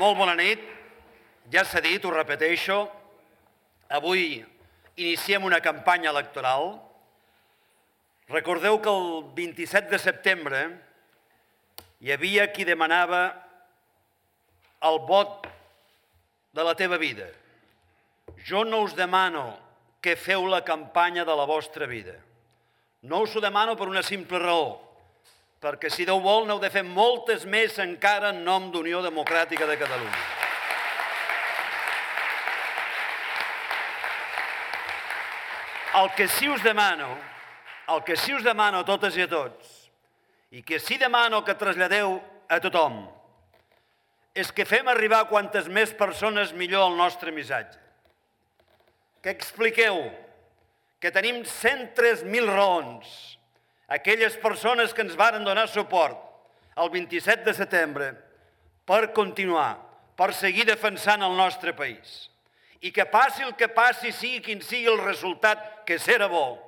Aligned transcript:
Molt 0.00 0.16
bona 0.16 0.32
nit. 0.38 0.62
Ja 1.52 1.66
s'ha 1.68 1.82
dit, 1.84 2.00
ho 2.04 2.10
repeteixo, 2.14 2.86
avui 3.92 4.40
iniciem 4.96 5.44
una 5.44 5.60
campanya 5.60 6.08
electoral. 6.08 6.78
Recordeu 8.32 8.78
que 8.80 8.88
el 8.88 9.26
27 9.36 9.90
de 9.90 10.00
setembre 10.00 10.62
hi 12.00 12.12
havia 12.14 12.46
qui 12.54 12.64
demanava 12.64 13.26
el 14.88 14.96
vot 15.10 15.44
de 16.56 16.64
la 16.64 16.72
teva 16.78 16.96
vida. 16.96 17.28
Jo 18.48 18.64
no 18.64 18.80
us 18.86 18.96
demano 18.96 19.58
que 20.00 20.16
feu 20.16 20.46
la 20.48 20.62
campanya 20.64 21.26
de 21.28 21.36
la 21.36 21.44
vostra 21.44 21.86
vida. 21.86 22.16
No 23.02 23.22
us 23.26 23.36
ho 23.36 23.44
demano 23.44 23.76
per 23.76 23.90
una 23.92 24.02
simple 24.02 24.40
raó, 24.40 24.80
perquè 25.62 25.86
si 25.94 26.02
Déu 26.02 26.18
vol 26.18 26.48
n'heu 26.48 26.58
de 26.58 26.70
fer 26.74 26.82
moltes 26.82 27.44
més 27.46 27.76
encara 27.78 28.32
en 28.34 28.40
nom 28.42 28.66
d'Unió 28.74 28.98
Democràtica 29.04 29.68
de 29.68 29.76
Catalunya. 29.78 30.22
El 36.02 36.08
que 36.16 36.26
sí 36.26 36.48
us 36.48 36.62
demano, 36.64 37.12
el 37.94 38.02
que 38.02 38.16
sí 38.16 38.34
us 38.34 38.42
demano 38.42 38.80
a 38.80 38.86
totes 38.88 39.14
i 39.14 39.22
a 39.22 39.28
tots, 39.30 39.68
i 40.50 40.62
que 40.66 40.80
sí 40.80 40.96
demano 40.98 41.44
que 41.46 41.54
traslladeu 41.54 42.16
a 42.48 42.58
tothom, 42.64 43.04
és 44.34 44.50
que 44.50 44.64
fem 44.66 44.88
arribar 44.88 45.28
quantes 45.28 45.68
més 45.68 45.92
persones 45.94 46.54
millor 46.56 46.88
el 46.88 46.96
nostre 46.96 47.30
missatge. 47.30 47.78
Que 49.22 49.30
expliqueu 49.30 50.00
que 50.98 51.12
tenim 51.14 51.42
103.000 51.44 52.50
raons, 52.50 53.12
aquelles 53.92 54.36
persones 54.40 54.94
que 54.96 55.04
ens 55.04 55.16
varen 55.18 55.44
donar 55.44 55.68
suport 55.68 56.16
el 56.80 56.88
27 56.90 57.44
de 57.44 57.54
setembre 57.54 58.12
per 58.88 59.12
continuar, 59.12 59.76
per 60.16 60.32
seguir 60.32 60.64
defensant 60.68 61.22
el 61.22 61.36
nostre 61.36 61.76
país 61.76 62.32
i 62.82 62.90
que 62.90 63.06
passi 63.06 63.44
el 63.46 63.54
que 63.54 63.68
passi, 63.70 64.10
sigui 64.10 64.40
quin 64.42 64.62
sigui 64.62 64.90
el 64.90 64.98
resultat 64.98 65.84
que 65.86 66.00
serà 66.02 66.26
bo, 66.28 66.58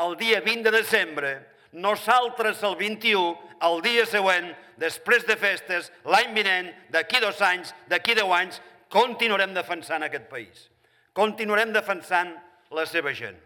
el 0.00 0.16
dia 0.16 0.40
20 0.40 0.64
de 0.64 0.72
desembre, 0.72 1.32
nosaltres 1.72 2.62
el 2.64 2.76
21, 2.80 3.34
el 3.68 3.82
dia 3.84 4.06
següent, 4.08 4.48
després 4.80 5.26
de 5.28 5.36
festes, 5.36 5.90
l'any 6.08 6.32
vinent, 6.34 6.70
d'aquí 6.88 7.20
dos 7.20 7.42
anys, 7.44 7.74
d'aquí 7.92 8.16
deu 8.16 8.32
anys, 8.32 8.62
continuarem 8.90 9.52
defensant 9.54 10.02
aquest 10.02 10.30
país. 10.32 10.70
Continuarem 11.12 11.74
defensant 11.74 12.32
la 12.72 12.86
seva 12.88 13.12
gent. 13.12 13.36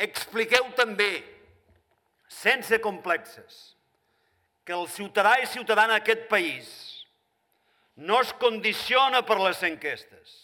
Expliqueu 0.00 0.64
també, 0.78 1.10
sense 2.28 2.80
complexes, 2.84 3.74
que 4.64 4.76
el 4.76 4.86
ciutadà 4.92 5.38
i 5.42 5.48
ciutadana 5.48 5.96
d'aquest 5.96 6.28
país 6.28 6.68
no 7.96 8.20
es 8.22 8.30
condiciona 8.38 9.24
per 9.26 9.40
les 9.40 9.62
enquestes, 9.66 10.34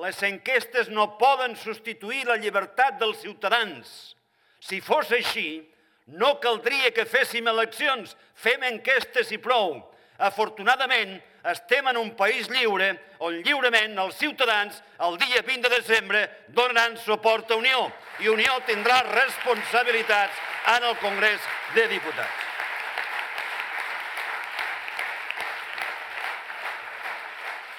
les 0.00 0.22
enquestes 0.24 0.88
no 0.88 1.18
poden 1.20 1.54
substituir 1.56 2.24
la 2.24 2.38
llibertat 2.40 2.96
dels 2.98 3.20
ciutadans. 3.20 4.14
Si 4.62 4.80
fos 4.80 5.12
així, 5.12 5.60
no 6.06 6.38
caldria 6.40 6.90
que 6.96 7.04
féssim 7.04 7.46
eleccions, 7.50 8.16
fem 8.34 8.64
enquestes 8.70 9.30
i 9.36 9.38
prou. 9.38 9.82
Afortunadament, 10.22 11.18
estem 11.52 11.88
en 11.90 11.98
un 11.98 12.12
país 12.16 12.48
lliure 12.48 12.92
on 13.26 13.36
lliurement 13.42 13.98
els 13.98 14.16
ciutadans 14.20 14.78
el 15.02 15.18
dia 15.18 15.42
20 15.42 15.68
de 15.68 15.80
desembre 15.80 16.20
donaran 16.54 16.96
suport 16.96 17.50
a 17.50 17.58
Unió 17.58 17.88
i 18.22 18.30
Unió 18.30 18.60
tindrà 18.68 19.00
responsabilitats 19.08 20.38
en 20.66 20.84
el 20.84 20.96
Congrés 20.98 21.40
de 21.74 21.88
Diputats. 21.88 22.48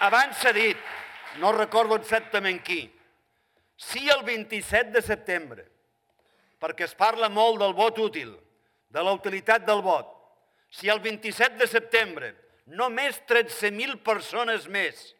Abans 0.03 0.36
s'ha 0.42 0.52
dit, 0.52 0.78
no 1.39 1.54
recordo 1.56 1.95
exactament 1.95 2.59
qui, 2.66 2.81
sí 3.80 4.09
el 4.11 4.23
27 4.28 4.92
de 4.92 5.02
setembre, 5.02 5.64
perquè 6.60 6.83
es 6.89 6.95
parla 6.95 7.30
molt 7.32 7.61
del 7.61 7.76
vot 7.77 8.02
útil, 8.04 8.33
de 8.92 9.04
la 9.04 9.14
utilitat 9.15 9.64
del 9.65 9.82
vot. 9.82 10.10
Si 10.73 10.89
el 10.89 11.00
27 11.00 11.55
de 11.61 11.67
setembre 11.70 12.33
només 12.65 13.20
13.000 13.30 14.00
persones 14.04 14.67
més 14.71 15.14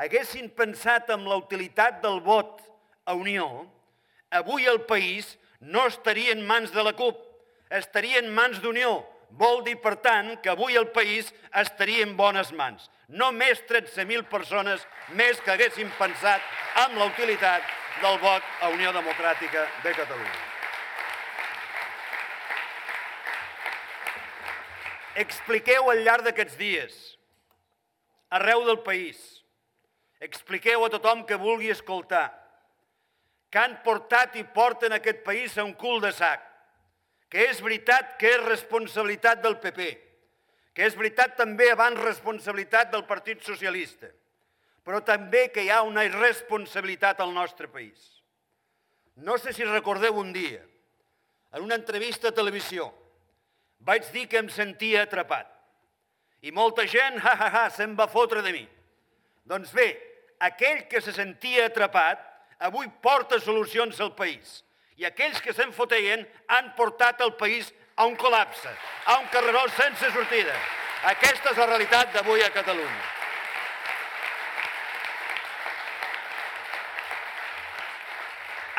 haguessin 0.00 0.50
pensat 0.50 1.10
en 1.14 1.24
la 1.28 1.38
utilitat 1.40 2.00
del 2.02 2.20
vot 2.24 2.60
a 3.06 3.14
Unió, 3.14 3.64
avui 4.30 4.66
el 4.66 4.82
país 4.88 5.36
no 5.64 5.86
estaria 5.88 6.32
en 6.32 6.44
mans 6.46 6.72
de 6.72 6.84
la 6.84 6.92
CUP, 6.96 7.18
estaria 7.70 8.20
en 8.20 8.30
mans 8.34 8.60
d'Unió. 8.62 9.00
Vol 9.34 9.64
dir, 9.66 9.80
per 9.82 9.96
tant, 9.98 10.36
que 10.42 10.52
avui 10.52 10.76
el 10.78 10.92
país 10.94 11.32
estaria 11.50 12.04
en 12.06 12.12
bones 12.16 12.52
mans 12.54 12.90
no 13.08 13.30
més 13.32 13.60
13.000 13.68 14.24
persones 14.30 14.84
més 15.12 15.40
que 15.44 15.52
haguessin 15.52 15.90
pensat 15.98 16.42
amb 16.84 16.96
la 16.98 17.08
utilitat 17.10 17.62
del 18.00 18.18
vot 18.22 18.42
a 18.62 18.70
Unió 18.72 18.92
Democràtica 18.92 19.66
de 19.84 19.92
Catalunya. 19.94 20.40
Expliqueu 25.24 25.90
al 25.90 26.02
llarg 26.02 26.24
d'aquests 26.26 26.56
dies, 26.58 26.94
arreu 28.34 28.64
del 28.66 28.80
país, 28.82 29.18
expliqueu 30.18 30.82
a 30.84 30.90
tothom 30.90 31.22
que 31.28 31.38
vulgui 31.38 31.70
escoltar, 31.70 32.32
que 33.54 33.62
han 33.62 33.76
portat 33.86 34.34
i 34.34 34.42
porten 34.42 34.96
aquest 34.96 35.20
país 35.22 35.52
a 35.54 35.62
un 35.62 35.76
cul 35.78 36.00
de 36.02 36.10
sac, 36.10 36.42
que 37.30 37.44
és 37.52 37.60
veritat 37.62 38.16
que 38.18 38.32
és 38.34 38.40
responsabilitat 38.42 39.44
del 39.44 39.54
PP, 39.62 39.86
que 40.74 40.82
és 40.82 40.96
veritat 40.98 41.36
també 41.38 41.68
abans 41.70 42.02
responsabilitat 42.02 42.90
del 42.90 43.04
Partit 43.06 43.46
Socialista, 43.46 44.10
però 44.82 44.98
també 45.06 45.44
que 45.54 45.62
hi 45.62 45.70
ha 45.70 45.84
una 45.86 46.02
irresponsabilitat 46.02 47.22
al 47.22 47.30
nostre 47.30 47.70
país. 47.70 48.10
No 49.22 49.38
sé 49.38 49.54
si 49.54 49.62
recordeu 49.70 50.18
un 50.18 50.34
dia, 50.34 50.58
en 51.54 51.62
una 51.62 51.78
entrevista 51.78 52.34
a 52.34 52.34
televisió, 52.34 52.90
vaig 53.78 54.10
dir 54.10 54.26
que 54.26 54.42
em 54.42 54.50
sentia 54.50 55.06
atrapat. 55.06 55.46
I 56.42 56.50
molta 56.50 56.90
gent, 56.90 57.22
ha, 57.22 57.38
ha, 57.38 57.54
ha, 57.54 57.64
se'n 57.70 57.94
va 57.94 58.10
fotre 58.10 58.42
de 58.42 58.50
mi. 58.50 58.66
Doncs 59.46 59.70
bé, 59.78 59.92
aquell 60.42 60.88
que 60.90 60.98
se 60.98 61.14
sentia 61.14 61.70
atrapat 61.70 62.33
avui 62.64 62.88
porta 63.02 63.38
solucions 63.40 64.00
al 64.00 64.14
país. 64.16 64.62
I 64.96 65.04
aquells 65.08 65.40
que 65.42 65.52
se'n 65.52 65.72
foteien 65.74 66.22
han 66.48 66.72
portat 66.78 67.20
el 67.20 67.34
país 67.36 67.68
a 67.96 68.06
un 68.08 68.16
col·lapse, 68.16 68.70
a 69.06 69.18
un 69.20 69.28
carreró 69.32 69.66
sense 69.76 70.10
sortida. 70.14 70.54
Aquesta 71.10 71.52
és 71.52 71.60
la 71.60 71.68
realitat 71.68 72.14
d'avui 72.14 72.42
a 72.42 72.50
Catalunya. 72.54 73.04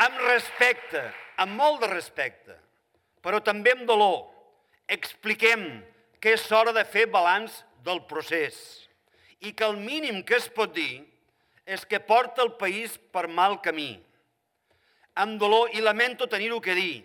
Amb 0.06 0.24
respecte, 0.26 1.04
amb 1.40 1.56
molt 1.56 1.84
de 1.84 1.92
respecte, 1.92 2.56
però 3.24 3.40
també 3.44 3.76
amb 3.76 3.86
dolor, 3.88 4.26
expliquem 4.92 5.64
que 6.20 6.34
és 6.36 6.50
hora 6.52 6.74
de 6.76 6.84
fer 6.90 7.06
balanç 7.14 7.62
del 7.86 8.02
procés 8.10 8.58
i 9.46 9.54
que 9.54 9.66
el 9.66 9.78
mínim 9.78 10.24
que 10.26 10.40
es 10.40 10.50
pot 10.50 10.74
dir 10.74 11.06
és 11.66 11.86
que 11.86 12.00
porta 12.00 12.44
el 12.46 12.54
país 12.60 12.96
per 13.12 13.28
mal 13.28 13.58
camí. 13.62 13.98
Amb 15.16 15.40
dolor, 15.42 15.72
i 15.74 15.82
lamento 15.82 16.28
tenir-ho 16.30 16.62
que 16.62 16.76
dir, 16.78 17.04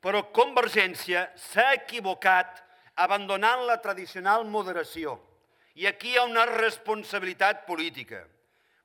però 0.00 0.22
Convergència 0.32 1.26
s'ha 1.34 1.72
equivocat 1.74 2.62
abandonant 2.98 3.64
la 3.66 3.78
tradicional 3.82 4.44
moderació. 4.46 5.16
I 5.78 5.86
aquí 5.86 6.12
hi 6.12 6.18
ha 6.18 6.26
una 6.26 6.46
responsabilitat 6.46 7.64
política. 7.66 8.24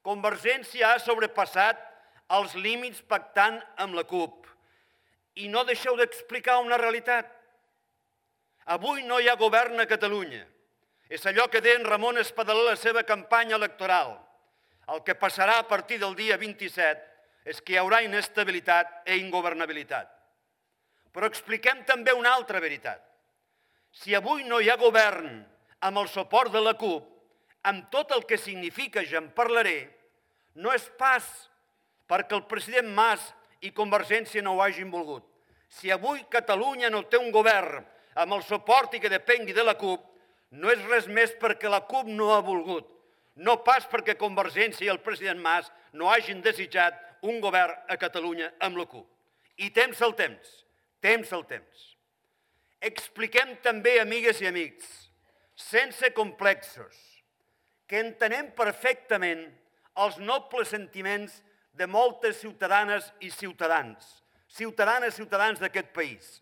Convergència 0.05 0.93
ha 0.93 1.01
sobrepassat 1.01 1.79
els 2.37 2.55
límits 2.55 3.01
pactant 3.01 3.59
amb 3.81 3.97
la 3.97 4.03
CUP. 4.09 4.47
I 5.41 5.49
no 5.49 5.63
deixeu 5.65 5.97
d'explicar 5.97 6.59
una 6.61 6.77
realitat. 6.77 7.29
Avui 8.73 9.03
no 9.03 9.19
hi 9.19 9.29
ha 9.29 9.39
govern 9.39 9.81
a 9.81 9.89
Catalunya. 9.89 10.43
És 11.09 11.25
allò 11.29 11.49
que 11.51 11.61
deia 11.61 11.79
en 11.79 11.85
Ramon 11.85 12.17
Espadaler 12.21 12.69
la 12.71 12.77
seva 12.79 13.03
campanya 13.03 13.57
electoral. 13.57 14.15
El 14.91 15.03
que 15.03 15.15
passarà 15.15 15.59
a 15.59 15.67
partir 15.67 15.99
del 16.01 16.15
dia 16.15 16.37
27 16.37 17.49
és 17.53 17.61
que 17.61 17.75
hi 17.75 17.79
haurà 17.79 18.01
inestabilitat 18.03 19.07
i 19.07 19.19
ingovernabilitat. 19.21 20.09
Però 21.13 21.29
expliquem 21.29 21.83
també 21.87 22.13
una 22.15 22.33
altra 22.33 22.59
veritat. 22.63 22.99
Si 23.93 24.15
avui 24.17 24.43
no 24.43 24.59
hi 24.59 24.71
ha 24.71 24.79
govern 24.79 25.43
amb 25.85 25.99
el 26.01 26.07
suport 26.09 26.51
de 26.51 26.61
la 26.63 26.73
CUP, 26.79 27.05
amb 27.69 27.89
tot 27.93 28.11
el 28.11 28.25
que 28.25 28.37
significa, 28.37 29.03
ja 29.05 29.21
en 29.21 29.29
parlaré, 29.35 29.87
no 30.55 30.73
és 30.73 30.87
pas 30.99 31.23
perquè 32.09 32.35
el 32.35 32.47
president 32.49 32.89
Mas 32.95 33.29
i 33.63 33.71
Convergència 33.71 34.43
no 34.43 34.57
ho 34.57 34.63
hagin 34.63 34.91
volgut. 34.91 35.23
Si 35.69 35.91
avui 35.91 36.25
Catalunya 36.29 36.89
no 36.91 37.05
té 37.09 37.17
un 37.17 37.31
govern 37.31 37.85
amb 38.19 38.35
el 38.35 38.43
suport 38.45 38.93
i 38.93 39.01
que 39.01 39.11
depengui 39.11 39.55
de 39.55 39.63
la 39.63 39.77
CUP, 39.79 40.01
no 40.59 40.69
és 40.69 40.81
res 40.89 41.07
més 41.07 41.31
perquè 41.39 41.69
la 41.71 41.81
CUP 41.87 42.09
no 42.11 42.33
ha 42.33 42.41
volgut, 42.45 42.89
no 43.35 43.59
pas 43.63 43.87
perquè 43.89 44.17
Convergència 44.19 44.85
i 44.85 44.91
el 44.93 45.01
president 45.05 45.39
Mas 45.41 45.71
no 45.93 46.11
hagin 46.11 46.41
desitjat 46.41 46.99
un 47.23 47.39
govern 47.41 47.73
a 47.89 47.97
Catalunya 47.97 48.51
amb 48.61 48.77
la 48.77 48.85
CUP. 48.85 49.07
I 49.57 49.69
temps 49.73 50.01
el 50.01 50.13
temps 50.17 50.63
temps 51.03 51.33
al 51.35 51.43
temps. 51.49 51.81
Expliquem 52.83 53.57
també, 53.63 53.97
amigues 53.99 54.39
i 54.43 54.47
amics, 54.47 54.87
sense 55.59 56.09
complexos, 56.15 56.95
que 57.87 57.99
entenem 57.99 58.51
perfectament 58.57 59.43
els 60.03 60.17
nobles 60.23 60.71
sentiments 60.73 61.41
de 61.77 61.87
moltes 61.89 62.39
ciutadanes 62.41 63.09
i 63.23 63.31
ciutadans, 63.33 64.07
ciutadanes 64.47 65.15
i 65.15 65.21
ciutadans 65.21 65.61
d'aquest 65.61 65.91
país, 65.95 66.39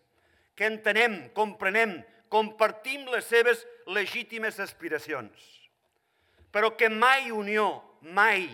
que 0.54 0.68
entenem, 0.68 1.24
comprenem, 1.36 1.98
compartim 2.32 3.08
les 3.12 3.26
seves 3.28 3.64
legítimes 3.90 4.60
aspiracions, 4.62 5.61
però 6.52 6.74
que 6.76 6.90
mai 6.92 7.32
unió, 7.32 7.82
mai, 8.02 8.46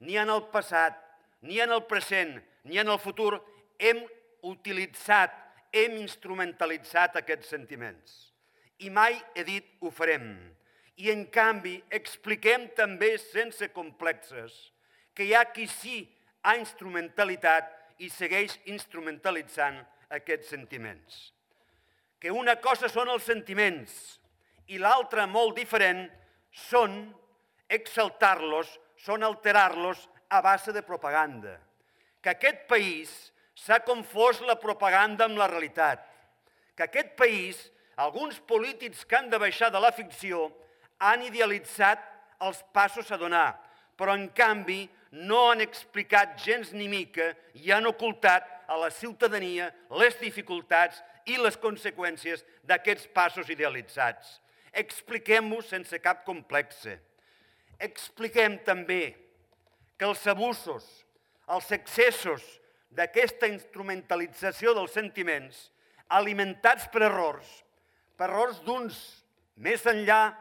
ni 0.00 0.16
en 0.18 0.30
el 0.30 0.46
passat, 0.54 0.96
ni 1.42 1.60
en 1.60 1.74
el 1.74 1.84
present, 1.90 2.38
ni 2.64 2.78
en 2.78 2.88
el 2.88 2.98
futur, 3.02 3.42
hem 3.78 4.04
utilitzat, 4.46 5.34
hem 5.74 5.98
instrumentalitzat 5.98 7.18
aquests 7.18 7.50
sentiments. 7.50 8.32
I 8.78 8.90
mai 8.90 9.18
he 9.34 9.44
dit 9.46 9.68
ho 9.82 9.90
farem. 9.94 10.34
I 11.02 11.10
en 11.10 11.24
canvi 11.34 11.78
expliquem 11.90 12.68
també 12.76 13.16
sense 13.18 13.68
complexes 13.74 14.54
que 15.16 15.26
hi 15.26 15.34
ha 15.34 15.46
qui 15.50 15.66
sí 15.70 16.04
ha 16.46 16.54
instrumentalitat 16.58 17.70
i 18.02 18.10
segueix 18.10 18.54
instrumentalitzant 18.70 19.80
aquests 20.12 20.50
sentiments. 20.52 21.32
Que 22.20 22.30
una 22.30 22.56
cosa 22.62 22.90
són 22.92 23.10
els 23.10 23.26
sentiments 23.26 23.94
i 24.70 24.78
l'altra, 24.78 25.26
molt 25.26 25.56
diferent, 25.58 26.04
són 26.52 27.00
exaltar-los, 27.72 28.68
són 29.02 29.24
alterar-los 29.26 30.06
a 30.30 30.40
base 30.44 30.72
de 30.72 30.82
propaganda. 30.86 31.56
Que 32.22 32.36
aquest 32.36 32.66
país 32.70 33.10
s'ha 33.58 33.80
confós 33.84 34.40
la 34.46 34.58
propaganda 34.60 35.26
amb 35.26 35.40
la 35.40 35.48
realitat. 35.50 36.04
Que 36.76 36.86
aquest 36.86 37.16
país, 37.18 37.58
alguns 37.96 38.38
polítics 38.48 39.04
que 39.04 39.18
han 39.18 39.30
de 39.30 39.40
baixar 39.40 39.72
de 39.72 39.80
la 39.82 39.92
ficció, 39.92 40.50
han 41.02 41.24
idealitzat 41.26 42.00
els 42.42 42.62
passos 42.74 43.10
a 43.10 43.18
donar, 43.18 43.54
però 43.98 44.14
en 44.16 44.28
canvi 44.34 44.86
no 45.12 45.50
han 45.50 45.60
explicat 45.60 46.38
gens 46.40 46.72
ni 46.72 46.88
mica 46.88 47.32
i 47.58 47.72
han 47.74 47.86
ocultat 47.86 48.46
a 48.66 48.78
la 48.80 48.90
ciutadania 48.90 49.68
les 50.00 50.16
dificultats 50.20 51.02
i 51.28 51.36
les 51.38 51.58
conseqüències 51.60 52.42
d'aquests 52.66 53.10
passos 53.14 53.50
idealitzats. 53.52 54.38
Expliquem-ho 54.72 55.60
sense 55.62 55.98
cap 56.00 56.24
complexe. 56.24 56.96
Expliquem 57.82 58.60
també 58.66 59.14
que 59.98 60.06
els 60.06 60.22
abusos, 60.30 60.84
els 61.50 61.70
excessos 61.74 62.44
d'aquesta 62.94 63.48
instrumentalització 63.50 64.74
dels 64.76 64.94
sentiments, 64.94 65.70
alimentats 66.12 66.86
per 66.92 67.02
errors, 67.08 67.48
per 68.16 68.28
errors 68.28 68.60
d'uns 68.66 68.98
més 69.56 69.84
enllà 69.88 70.32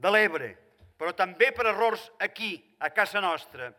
de 0.00 0.12
l'Ebre, 0.12 0.52
però 0.96 1.12
també 1.16 1.50
per 1.52 1.66
errors 1.68 2.06
aquí, 2.22 2.56
a 2.80 2.90
casa 2.94 3.20
nostra, 3.20 3.70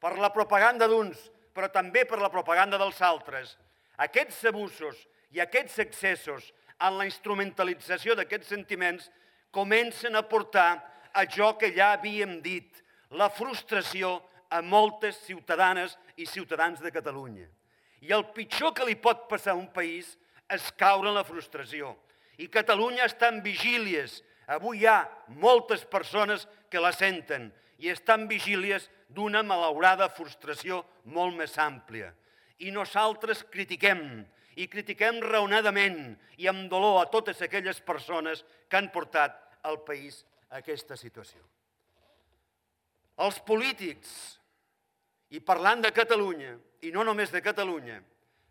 per 0.00 0.16
la 0.20 0.32
propaganda 0.34 0.88
d'uns, 0.90 1.18
però 1.56 1.70
també 1.72 2.04
per 2.04 2.18
la 2.20 2.32
propaganda 2.32 2.78
dels 2.80 3.00
altres, 3.00 3.54
aquests 3.96 4.42
abusos 4.50 4.98
i 5.32 5.40
aquests 5.40 5.78
excessos 5.86 6.50
en 6.84 6.98
la 6.98 7.06
instrumentalització 7.08 8.16
d'aquests 8.16 8.52
sentiments 8.52 9.08
comencen 9.54 10.16
a 10.16 10.24
portar 10.28 10.95
allò 11.16 11.54
que 11.58 11.72
ja 11.72 11.94
havíem 11.94 12.40
dit, 12.44 12.82
la 13.10 13.28
frustració 13.32 14.18
a 14.50 14.60
moltes 14.62 15.18
ciutadanes 15.24 15.96
i 16.16 16.26
ciutadans 16.26 16.82
de 16.82 16.92
Catalunya. 16.92 17.46
I 18.04 18.12
el 18.12 18.26
pitjor 18.36 18.74
que 18.76 18.86
li 18.86 18.96
pot 19.00 19.26
passar 19.30 19.54
a 19.54 19.58
un 19.60 19.68
país 19.72 20.12
és 20.52 20.68
caure 20.78 21.10
en 21.10 21.16
la 21.16 21.24
frustració. 21.26 21.94
I 22.38 22.50
Catalunya 22.52 23.06
està 23.08 23.30
en 23.32 23.40
vigílies. 23.42 24.20
Avui 24.46 24.84
hi 24.84 24.90
ha 24.90 25.06
moltes 25.40 25.82
persones 25.88 26.46
que 26.70 26.82
la 26.82 26.92
senten 26.92 27.48
i 27.82 27.90
estan 27.90 28.28
vigílies 28.28 28.86
d'una 29.08 29.42
malaurada 29.42 30.08
frustració 30.12 30.84
molt 31.16 31.34
més 31.36 31.56
àmplia. 31.58 32.12
I 32.60 32.70
nosaltres 32.72 33.42
critiquem, 33.52 34.24
i 34.56 34.68
critiquem 34.72 35.18
raonadament 35.24 36.14
i 36.40 36.48
amb 36.48 36.70
dolor 36.70 37.02
a 37.02 37.10
totes 37.12 37.42
aquelles 37.44 37.80
persones 37.84 38.44
que 38.68 38.78
han 38.78 38.88
portat 38.92 39.36
el 39.68 39.80
país 39.84 40.22
aquesta 40.58 40.96
situació. 40.96 41.42
Els 43.24 43.38
polítics, 43.48 44.10
i 45.32 45.40
parlant 45.40 45.82
de 45.82 45.92
Catalunya, 45.94 46.56
i 46.84 46.92
no 46.92 47.04
només 47.04 47.32
de 47.32 47.42
Catalunya, 47.42 48.00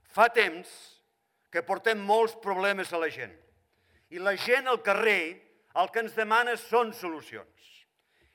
fa 0.10 0.28
temps 0.34 0.72
que 1.54 1.64
portem 1.64 2.02
molts 2.02 2.36
problemes 2.42 2.92
a 2.94 3.00
la 3.00 3.12
gent. 3.14 3.34
I 4.12 4.20
la 4.20 4.36
gent 4.36 4.68
al 4.68 4.82
carrer 4.84 5.46
el 5.76 5.92
que 5.92 6.02
ens 6.04 6.16
demana 6.18 6.56
són 6.60 6.94
solucions. 6.96 7.52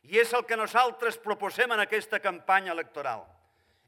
I 0.08 0.20
és 0.22 0.32
el 0.36 0.46
que 0.48 0.56
nosaltres 0.56 1.18
proposem 1.20 1.72
en 1.74 1.82
aquesta 1.82 2.20
campanya 2.22 2.72
electoral. 2.72 3.24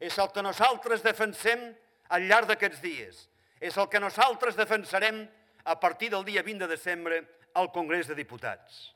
És 0.00 0.18
el 0.18 0.28
que 0.34 0.44
nosaltres 0.44 1.04
defensem 1.04 1.70
al 2.12 2.26
llarg 2.28 2.50
d'aquests 2.50 2.82
dies. 2.82 3.22
És 3.60 3.78
el 3.78 3.88
que 3.88 4.00
nosaltres 4.02 4.58
defensarem 4.58 5.22
a 5.64 5.78
partir 5.78 6.10
del 6.10 6.24
dia 6.26 6.42
20 6.42 6.66
de 6.66 6.74
desembre 6.74 7.22
al 7.54 7.70
Congrés 7.72 8.08
de 8.08 8.18
Diputats. 8.18 8.92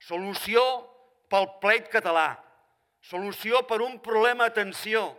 Solució 0.00 0.62
pel 1.30 1.46
pleit 1.62 1.90
català. 1.92 2.34
Solució 3.04 3.62
per 3.68 3.80
un 3.84 3.98
problema, 4.02 4.48
atenció, 4.48 5.10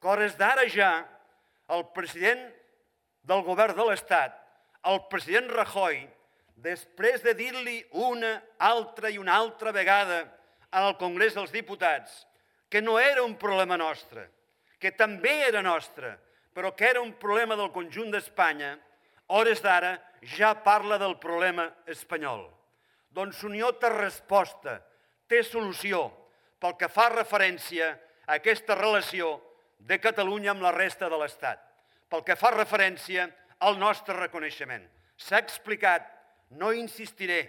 que 0.00 0.08
hores 0.08 0.36
d'ara 0.40 0.66
ja 0.68 0.90
el 1.70 1.86
president 1.94 2.42
del 3.28 3.44
govern 3.44 3.76
de 3.76 3.86
l'Estat, 3.88 4.34
el 4.88 5.02
president 5.12 5.50
Rajoy, 5.52 6.02
després 6.60 7.22
de 7.24 7.34
dir-li 7.36 7.78
una, 7.92 8.34
altra 8.58 9.12
i 9.12 9.18
una 9.20 9.36
altra 9.36 9.72
vegada 9.72 10.24
al 10.76 10.96
Congrés 11.00 11.36
dels 11.36 11.52
Diputats 11.52 12.24
que 12.70 12.80
no 12.80 12.98
era 12.98 13.24
un 13.24 13.34
problema 13.36 13.76
nostre, 13.76 14.28
que 14.78 14.92
també 14.94 15.32
era 15.48 15.62
nostre, 15.62 16.14
però 16.54 16.70
que 16.76 16.86
era 16.86 17.02
un 17.02 17.12
problema 17.18 17.56
del 17.58 17.72
conjunt 17.74 18.12
d'Espanya, 18.14 18.76
hores 19.34 19.60
d'ara 19.62 19.96
ja 20.36 20.54
parla 20.62 20.98
del 20.98 21.16
problema 21.18 21.66
espanyol. 21.90 22.46
Doncs 23.10 23.42
Unió 23.44 23.72
té 23.78 23.90
resposta, 23.90 24.78
té 25.26 25.42
solució 25.42 26.06
pel 26.62 26.76
que 26.78 26.88
fa 26.92 27.08
referència 27.10 27.90
a 28.26 28.36
aquesta 28.38 28.76
relació 28.78 29.34
de 29.78 29.98
Catalunya 29.98 30.52
amb 30.52 30.62
la 30.62 30.74
resta 30.76 31.08
de 31.10 31.18
l'Estat, 31.18 31.60
pel 32.08 32.22
que 32.26 32.36
fa 32.36 32.52
referència 32.54 33.26
al 33.66 33.78
nostre 33.78 34.14
reconeixement. 34.16 34.84
S'ha 35.16 35.40
explicat 35.40 36.06
no 36.50 36.72
insistiré, 36.72 37.40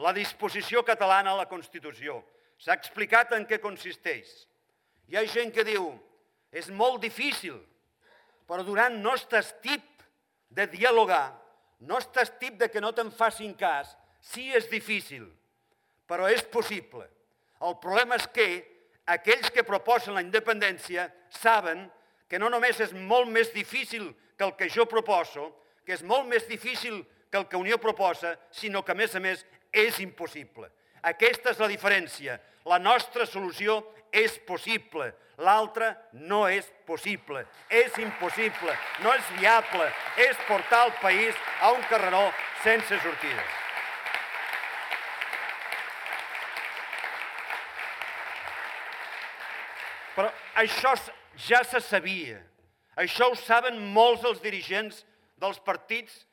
la 0.00 0.12
disposició 0.16 0.82
catalana 0.86 1.34
a 1.34 1.40
la 1.42 1.48
Constitució. 1.48 2.20
S'ha 2.60 2.76
explicat 2.76 3.32
en 3.36 3.46
què 3.48 3.60
consisteix. 3.60 4.30
Hi 5.08 5.18
ha 5.18 5.26
gent 5.26 5.52
que 5.52 5.64
diu, 5.66 5.90
és 6.52 6.70
molt 6.70 7.00
difícil, 7.02 7.56
però 8.46 8.64
durant 8.66 8.96
no 9.02 9.14
estàs 9.18 9.52
tip 9.62 10.04
de 10.50 10.66
dialogar, 10.70 11.30
no 11.86 11.98
estàs 11.98 12.32
tip 12.40 12.58
de 12.60 12.68
que 12.68 12.82
no 12.82 12.92
te'n 12.92 13.10
facin 13.14 13.54
cas, 13.58 13.92
sí 14.20 14.50
és 14.54 14.68
difícil, 14.70 15.26
però 16.08 16.28
és 16.30 16.42
possible. 16.42 17.06
El 17.60 17.76
problema 17.82 18.16
és 18.16 18.26
que 18.32 18.48
aquells 19.10 19.50
que 19.52 19.66
proposen 19.66 20.16
la 20.16 20.24
independència 20.24 21.08
saben 21.30 21.86
que 22.28 22.38
no 22.38 22.48
només 22.48 22.80
és 22.80 22.92
molt 22.94 23.28
més 23.28 23.52
difícil 23.52 24.12
que 24.38 24.46
el 24.46 24.54
que 24.56 24.70
jo 24.70 24.86
proposo, 24.86 25.50
que 25.84 25.96
és 25.96 26.04
molt 26.06 26.28
més 26.30 26.46
difícil 26.48 27.02
que 27.30 27.38
el 27.38 27.46
que 27.48 27.58
Unió 27.58 27.78
proposa, 27.78 28.36
sinó 28.50 28.82
que, 28.84 28.92
a 28.92 28.98
més 28.98 29.14
a 29.14 29.20
més, 29.20 29.44
és 29.72 29.98
impossible. 30.02 30.70
Aquesta 31.02 31.52
és 31.54 31.60
la 31.62 31.68
diferència. 31.70 32.38
La 32.66 32.78
nostra 32.78 33.26
solució 33.26 33.80
és 34.12 34.34
possible, 34.46 35.12
l'altra 35.38 35.94
no 36.12 36.42
és 36.50 36.66
possible. 36.86 37.44
És 37.70 37.96
impossible, 38.02 38.74
no 39.04 39.14
és 39.14 39.32
viable, 39.38 39.88
és 40.18 40.36
portar 40.48 40.84
el 40.88 40.94
país 41.00 41.34
a 41.60 41.72
un 41.72 41.82
carreró 41.88 42.28
sense 42.64 43.00
sortida. 43.00 43.46
Però 50.14 50.30
això 50.54 50.94
ja 51.48 51.62
se 51.64 51.80
sabia. 51.80 52.40
Això 52.96 53.30
ho 53.30 53.38
saben 53.38 53.78
molts 53.94 54.22
dels 54.24 54.42
dirigents 54.42 55.04
dels 55.40 55.60
partits 55.64 56.24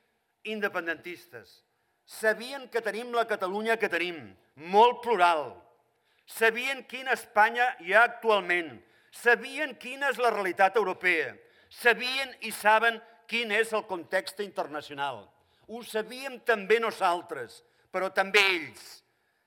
independentistes. 0.44 1.62
Sabien 2.08 2.68
que 2.72 2.80
tenim 2.80 3.12
la 3.12 3.26
Catalunya 3.28 3.76
que 3.76 3.90
tenim, 3.92 4.16
molt 4.56 5.02
plural. 5.04 5.52
Sabien 6.28 6.82
quina 6.88 7.14
Espanya 7.16 7.70
hi 7.84 7.94
ha 7.94 8.04
actualment. 8.08 8.78
Sabien 9.12 9.74
quina 9.80 10.10
és 10.12 10.20
la 10.20 10.32
realitat 10.32 10.76
europea. 10.76 11.34
Sabien 11.68 12.32
i 12.44 12.52
saben 12.52 13.00
quin 13.28 13.52
és 13.52 13.72
el 13.76 13.84
context 13.88 14.40
internacional. 14.40 15.26
Ho 15.68 15.82
sabíem 15.84 16.38
també 16.48 16.78
nosaltres, 16.80 17.62
però 17.92 18.08
també 18.12 18.40
ells. 18.40 19.02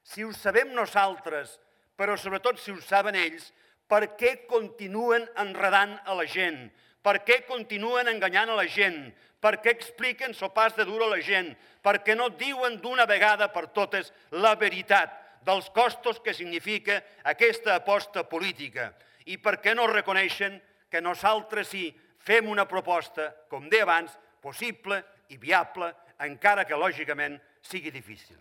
Si 0.06 0.24
ho 0.26 0.30
sabem 0.34 0.74
nosaltres, 0.78 1.58
però 1.98 2.18
sobretot 2.18 2.62
si 2.62 2.74
ho 2.74 2.78
saben 2.82 3.18
ells, 3.18 3.50
per 3.92 4.14
què 4.16 4.46
continuen 4.48 5.26
enredant 5.44 5.98
a 6.08 6.16
la 6.16 6.24
gent? 6.24 6.70
Per 7.04 7.18
què 7.28 7.42
continuen 7.44 8.08
enganyant 8.08 8.54
a 8.54 8.56
la 8.56 8.68
gent? 8.70 9.10
Per 9.42 9.58
què 9.60 9.74
expliquen 9.74 10.36
sopars 10.38 10.78
de 10.78 10.86
duro 10.88 11.10
a 11.10 11.16
la 11.16 11.20
gent? 11.26 11.50
Per 11.84 11.98
què 12.06 12.16
no 12.16 12.30
diuen 12.40 12.78
d'una 12.80 13.08
vegada 13.10 13.50
per 13.52 13.66
totes 13.76 14.14
la 14.32 14.54
veritat 14.56 15.18
dels 15.44 15.68
costos 15.74 16.22
que 16.24 16.36
significa 16.38 17.02
aquesta 17.34 17.76
aposta 17.76 18.24
política 18.30 18.92
i 19.26 19.40
per 19.42 19.58
què 19.60 19.74
no 19.76 19.90
reconeixen 19.90 20.60
que 20.92 21.02
nosaltres 21.02 21.72
sí 21.74 21.90
fem 22.22 22.48
una 22.48 22.68
proposta, 22.70 23.32
com 23.50 23.68
deia 23.70 23.84
abans, 23.88 24.14
possible 24.42 25.02
i 25.34 25.40
viable, 25.42 25.90
encara 26.22 26.68
que 26.70 26.78
lògicament 26.78 27.40
sigui 27.66 27.92
difícil. 27.92 28.38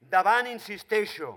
Davant, 0.00 0.46
insisteixo, 0.52 1.32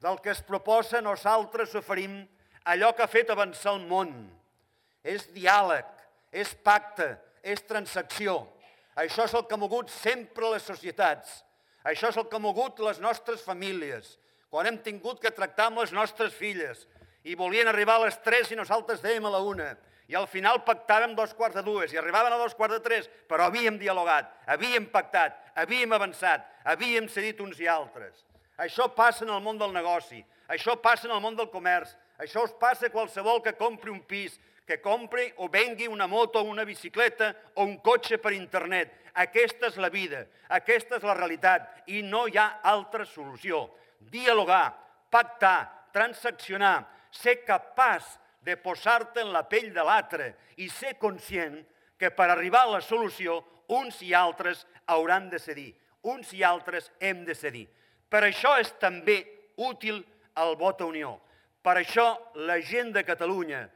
del 0.00 0.20
que 0.22 0.30
es 0.30 0.42
proposa 0.46 1.00
nosaltres 1.02 1.74
oferim 1.78 2.20
allò 2.68 2.92
que 2.94 3.02
ha 3.02 3.10
fet 3.10 3.30
avançar 3.30 3.74
el 3.74 3.86
món. 3.88 4.12
És 5.02 5.28
diàleg, 5.34 5.86
és 6.32 6.54
pacte, 6.64 7.16
és 7.42 7.62
transacció. 7.66 8.40
Això 8.98 9.26
és 9.26 9.34
el 9.34 9.46
que 9.46 9.54
ha 9.54 9.60
mogut 9.60 9.90
sempre 9.94 10.52
les 10.52 10.66
societats. 10.66 11.42
Això 11.86 12.10
és 12.10 12.18
el 12.18 12.26
que 12.28 12.36
ha 12.36 12.42
mogut 12.42 12.80
les 12.82 12.98
nostres 13.00 13.42
famílies. 13.46 14.16
Quan 14.50 14.66
hem 14.66 14.78
tingut 14.82 15.20
que 15.22 15.34
tractar 15.34 15.68
amb 15.68 15.82
les 15.82 15.92
nostres 15.92 16.34
filles 16.34 16.86
i 17.24 17.36
volien 17.36 17.68
arribar 17.68 17.98
a 17.98 18.06
les 18.06 18.18
3 18.24 18.54
i 18.54 18.58
nosaltres 18.58 19.02
dèiem 19.04 19.26
a 19.28 19.32
la 19.34 19.42
1 19.44 19.68
i 20.08 20.16
al 20.16 20.26
final 20.26 20.62
pactàvem 20.64 21.12
dos 21.16 21.34
quarts 21.36 21.58
de 21.58 21.62
dues 21.62 21.92
i 21.92 21.98
arribaven 22.00 22.32
a 22.32 22.40
dos 22.40 22.54
quarts 22.56 22.78
de 22.78 22.80
tres, 22.80 23.08
però 23.28 23.44
havíem 23.44 23.76
dialogat, 23.76 24.30
havíem 24.48 24.86
pactat, 24.88 25.36
havíem 25.54 25.92
avançat, 25.92 26.46
havíem 26.64 27.10
cedit 27.12 27.42
uns 27.44 27.60
i 27.60 27.68
altres. 27.68 28.24
Això 28.58 28.88
passa 28.94 29.24
en 29.24 29.30
el 29.30 29.42
món 29.42 29.58
del 29.58 29.72
negoci, 29.72 30.18
això 30.50 30.74
passa 30.82 31.06
en 31.06 31.14
el 31.14 31.22
món 31.22 31.36
del 31.38 31.50
comerç, 31.52 31.94
això 32.18 32.42
us 32.42 32.54
passa 32.58 32.88
a 32.88 32.92
qualsevol 32.92 33.38
que 33.42 33.54
compri 33.54 33.92
un 33.92 34.00
pis, 34.02 34.38
que 34.66 34.80
compri 34.82 35.30
o 35.38 35.48
vengui 35.48 35.86
una 35.88 36.06
moto, 36.06 36.42
una 36.42 36.64
bicicleta 36.64 37.32
o 37.54 37.64
un 37.64 37.78
cotxe 37.80 38.18
per 38.20 38.34
internet. 38.36 38.92
Aquesta 39.14 39.70
és 39.70 39.78
la 39.80 39.88
vida, 39.88 40.26
aquesta 40.48 40.98
és 40.98 41.06
la 41.06 41.14
realitat 41.16 41.88
i 41.94 42.02
no 42.02 42.26
hi 42.26 42.36
ha 42.36 42.60
altra 42.66 43.06
solució. 43.08 43.64
Dialogar, 43.98 44.74
pactar, 45.10 45.88
transaccionar, 45.94 46.82
ser 47.10 47.38
capaç 47.46 48.18
de 48.44 48.58
posar-te 48.60 49.22
en 49.24 49.32
la 49.32 49.46
pell 49.48 49.72
de 49.72 49.84
l'altre 49.84 50.34
i 50.58 50.68
ser 50.68 50.98
conscient 51.00 51.62
que 51.98 52.10
per 52.10 52.28
arribar 52.30 52.66
a 52.66 52.74
la 52.76 52.84
solució 52.84 53.40
uns 53.78 54.02
i 54.02 54.12
altres 54.14 54.66
hauran 54.86 55.30
de 55.30 55.40
cedir, 55.40 55.72
uns 56.02 56.30
i 56.34 56.44
altres 56.44 56.92
hem 57.00 57.24
de 57.24 57.34
cedir. 57.34 57.66
Per 58.08 58.22
això 58.24 58.56
és 58.60 58.70
també 58.80 59.20
útil 59.56 60.00
el 60.38 60.54
vot 60.56 60.80
a 60.80 60.88
unió. 60.88 61.16
Per 61.62 61.76
això 61.80 62.06
la 62.48 62.58
gent 62.64 62.92
de 62.94 63.04
Catalunya, 63.04 63.66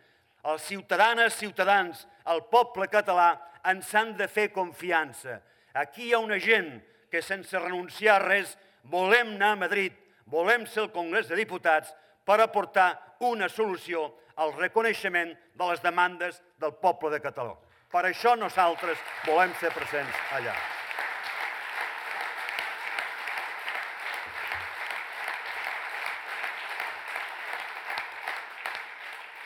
els 0.49 0.62
ciutadanes, 0.67 1.37
ciutadans, 1.39 2.07
el 2.33 2.45
poble 2.51 2.89
català, 2.91 3.35
ens 3.69 3.93
han 3.95 4.17
de 4.17 4.29
fer 4.29 4.51
confiança. 4.55 5.41
Aquí 5.75 6.09
hi 6.09 6.15
ha 6.15 6.23
una 6.23 6.39
gent 6.41 6.75
que 7.11 7.23
sense 7.23 7.59
renunciar 7.59 8.17
a 8.17 8.25
res 8.25 8.57
volem 8.91 9.35
anar 9.37 9.53
a 9.53 9.61
Madrid, 9.67 9.93
volem 10.27 10.67
ser 10.67 10.87
el 10.87 10.93
Congrés 10.95 11.29
de 11.29 11.39
Diputats 11.39 11.93
per 12.25 12.41
aportar 12.41 13.17
una 13.21 13.49
solució 13.49 14.09
al 14.37 14.55
reconeixement 14.57 15.35
de 15.55 15.71
les 15.71 15.83
demandes 15.83 16.41
del 16.59 16.75
poble 16.81 17.12
de 17.12 17.21
Catalunya. 17.21 17.61
Per 17.93 18.07
això 18.09 18.33
nosaltres 18.41 18.97
volem 19.27 19.53
ser 19.61 19.71
presents 19.77 20.23
allà. 20.33 20.57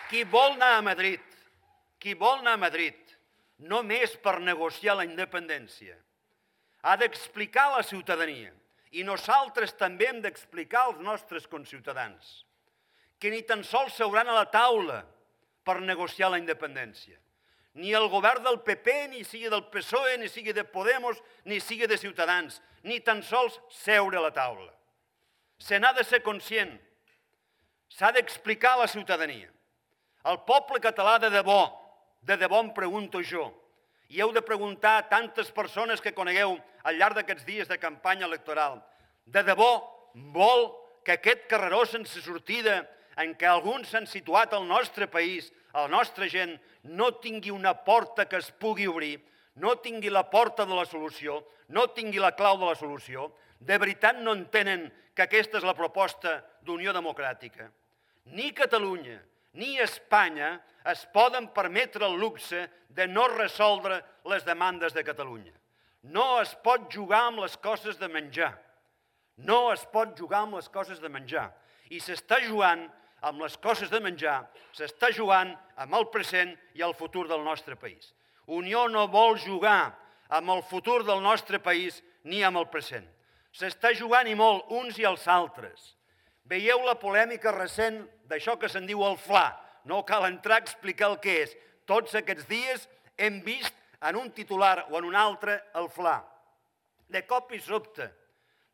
Qui 0.06 0.22
vol 0.22 0.52
anar 0.54 0.76
a 0.76 0.82
Madrid, 0.86 1.22
qui 1.98 2.14
vol 2.14 2.38
anar 2.38 2.54
a 2.54 2.62
Madrid, 2.62 2.98
només 3.58 4.12
per 4.22 4.38
negociar 4.38 4.94
la 4.98 5.06
independència, 5.08 5.96
ha 6.86 6.94
d'explicar 7.00 7.64
a 7.66 7.78
la 7.78 7.86
ciutadania, 7.86 8.52
i 8.94 9.02
nosaltres 9.02 9.74
també 9.74 10.06
hem 10.06 10.20
d'explicar 10.22 10.84
als 10.86 11.00
nostres 11.02 11.48
conciutadans, 11.50 12.44
que 13.18 13.32
ni 13.32 13.42
tan 13.42 13.64
sols 13.66 13.96
seuran 13.98 14.30
a 14.30 14.36
la 14.36 14.46
taula 14.52 15.00
per 15.66 15.80
negociar 15.80 16.30
la 16.30 16.38
independència. 16.38 17.18
Ni 17.76 17.90
el 17.92 18.06
govern 18.08 18.46
del 18.46 18.60
PP, 18.64 18.94
ni 19.10 19.24
sigui 19.26 19.50
del 19.52 19.66
PSOE, 19.72 20.14
ni 20.22 20.30
sigui 20.32 20.54
de 20.56 20.64
Podemos, 20.64 21.18
ni 21.44 21.58
sigui 21.60 21.90
de 21.90 21.98
Ciutadans, 21.98 22.60
ni 22.84 23.00
tan 23.04 23.20
sols 23.26 23.58
seure 23.82 24.16
a 24.16 24.22
la 24.28 24.32
taula. 24.32 24.70
Se 25.58 25.80
n'ha 25.80 25.92
de 25.92 26.04
ser 26.06 26.22
conscient, 26.22 26.72
s'ha 27.90 28.14
d'explicar 28.14 28.76
a 28.76 28.84
la 28.84 28.88
ciutadania 28.88 29.50
el 30.26 30.40
poble 30.46 30.80
català 30.82 31.18
de 31.22 31.30
debò, 31.30 31.60
de 32.26 32.36
debò 32.36 32.60
em 32.64 32.72
pregunto 32.74 33.22
jo, 33.22 33.46
i 34.10 34.20
heu 34.22 34.32
de 34.34 34.42
preguntar 34.42 34.96
a 34.98 35.06
tantes 35.10 35.50
persones 35.54 36.02
que 36.02 36.14
conegueu 36.14 36.56
al 36.86 36.98
llarg 36.98 37.18
d'aquests 37.18 37.46
dies 37.46 37.70
de 37.70 37.78
campanya 37.78 38.26
electoral, 38.26 38.80
de 39.26 39.42
debò 39.46 39.70
vol 40.34 40.68
que 41.06 41.14
aquest 41.16 41.46
carreró 41.50 41.84
sense 41.86 42.22
sortida 42.22 42.80
en 43.22 43.34
què 43.38 43.46
alguns 43.48 43.90
s'han 43.90 44.06
situat 44.06 44.54
al 44.54 44.66
nostre 44.66 45.06
país, 45.06 45.52
a 45.72 45.86
la 45.86 45.92
nostra 45.92 46.28
gent, 46.28 46.56
no 46.82 47.12
tingui 47.22 47.52
una 47.54 47.74
porta 47.86 48.26
que 48.26 48.38
es 48.38 48.50
pugui 48.50 48.86
obrir, 48.90 49.20
no 49.56 49.76
tingui 49.82 50.10
la 50.10 50.26
porta 50.30 50.66
de 50.66 50.74
la 50.74 50.84
solució, 50.84 51.40
no 51.68 51.86
tingui 51.94 52.20
la 52.22 52.34
clau 52.36 52.58
de 52.58 52.66
la 52.66 52.76
solució, 52.78 53.30
de 53.60 53.78
veritat 53.78 54.18
no 54.20 54.34
entenen 54.36 54.90
que 55.14 55.24
aquesta 55.24 55.58
és 55.58 55.64
la 55.64 55.74
proposta 55.74 56.42
d'Unió 56.66 56.92
Democràtica. 56.92 57.70
Ni 58.36 58.50
Catalunya, 58.52 59.16
ni 59.56 59.78
Espanya 59.80 60.56
es 60.86 61.06
poden 61.12 61.48
permetre 61.52 62.06
el 62.06 62.18
luxe 62.20 62.66
de 62.88 63.06
no 63.08 63.26
resoldre 63.32 64.02
les 64.30 64.44
demandes 64.44 64.94
de 64.94 65.04
Catalunya. 65.04 65.52
No 66.12 66.40
es 66.40 66.54
pot 66.62 66.86
jugar 66.92 67.26
amb 67.30 67.42
les 67.42 67.56
coses 67.58 67.98
de 67.98 68.08
menjar. 68.08 68.52
No 69.36 69.72
es 69.72 69.82
pot 69.92 70.14
jugar 70.16 70.44
amb 70.44 70.56
les 70.60 70.68
coses 70.72 71.00
de 71.02 71.10
menjar. 71.10 71.48
I 71.90 71.98
s'està 72.00 72.38
jugant 72.44 72.86
amb 73.26 73.42
les 73.42 73.56
coses 73.58 73.90
de 73.90 74.00
menjar, 74.00 74.44
s'està 74.76 75.10
jugant 75.14 75.54
amb 75.80 75.94
el 75.98 76.06
present 76.12 76.52
i 76.76 76.84
el 76.84 76.94
futur 76.94 77.26
del 77.28 77.42
nostre 77.44 77.76
país. 77.76 78.12
Unió 78.46 78.86
no 78.88 79.06
vol 79.10 79.38
jugar 79.42 79.96
amb 80.28 80.52
el 80.54 80.62
futur 80.62 81.02
del 81.06 81.22
nostre 81.22 81.58
país 81.58 82.02
ni 82.24 82.42
amb 82.44 82.60
el 82.60 82.68
present. 82.70 83.06
S'està 83.56 83.94
jugant 83.96 84.28
i 84.28 84.36
molt 84.36 84.70
uns 84.70 84.98
i 85.00 85.06
els 85.08 85.26
altres. 85.26 85.94
Veieu 86.46 86.78
la 86.86 86.94
polèmica 86.94 87.50
recent 87.50 88.04
d'això 88.30 88.54
que 88.58 88.68
se'n 88.70 88.86
diu 88.86 89.02
el 89.02 89.16
FLA. 89.18 89.48
No 89.90 90.04
cal 90.06 90.28
entrar 90.28 90.60
a 90.60 90.62
explicar 90.62 91.08
el 91.10 91.18
que 91.22 91.40
és. 91.42 91.54
Tots 91.90 92.14
aquests 92.18 92.46
dies 92.46 92.86
hem 93.18 93.40
vist 93.42 93.74
en 94.06 94.18
un 94.20 94.30
titular 94.30 94.86
o 94.90 94.98
en 94.98 95.08
un 95.10 95.16
altre 95.18 95.58
el 95.74 95.88
FLA. 95.90 96.20
De 97.10 97.22
cop 97.26 97.50
i 97.54 97.58
sobte, 97.62 98.06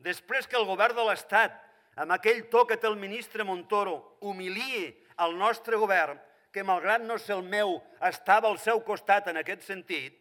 després 0.00 0.48
que 0.48 0.58
el 0.60 0.68
govern 0.68 0.96
de 0.96 1.06
l'Estat, 1.06 1.54
amb 2.00 2.12
aquell 2.16 2.42
to 2.52 2.64
que 2.68 2.76
té 2.80 2.88
el 2.88 3.00
ministre 3.00 3.44
Montoro, 3.44 4.18
humiliï 4.20 4.90
el 5.24 5.36
nostre 5.40 5.80
govern, 5.80 6.20
que 6.52 6.64
malgrat 6.64 7.04
no 7.04 7.16
ser 7.20 7.38
el 7.38 7.44
meu, 7.44 7.78
estava 8.04 8.48
al 8.48 8.58
seu 8.60 8.80
costat 8.84 9.30
en 9.32 9.40
aquest 9.40 9.64
sentit, 9.64 10.18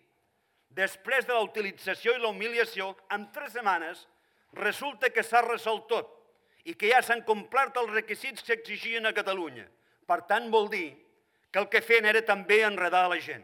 després 0.72 1.28
de 1.28 1.36
la 1.36 1.44
utilització 1.44 2.16
i 2.16 2.24
la 2.24 2.32
humiliació, 2.32 2.94
en 3.12 3.28
tres 3.36 3.56
setmanes, 3.58 4.06
resulta 4.56 5.12
que 5.12 5.24
s'ha 5.24 5.44
resolt 5.44 5.88
tot 5.92 6.21
i 6.66 6.76
que 6.78 6.92
ja 6.92 7.02
s'han 7.06 7.24
complert 7.28 7.78
els 7.82 7.94
requisits 7.94 8.46
que 8.46 8.54
exigien 8.58 9.08
a 9.08 9.14
Catalunya. 9.16 9.66
Per 10.08 10.20
tant, 10.30 10.50
vol 10.54 10.70
dir 10.70 10.90
que 11.52 11.60
el 11.60 11.68
que 11.72 11.82
feien 11.84 12.08
era 12.10 12.22
també 12.26 12.62
enredar 12.66 13.08
la 13.10 13.20
gent. 13.20 13.44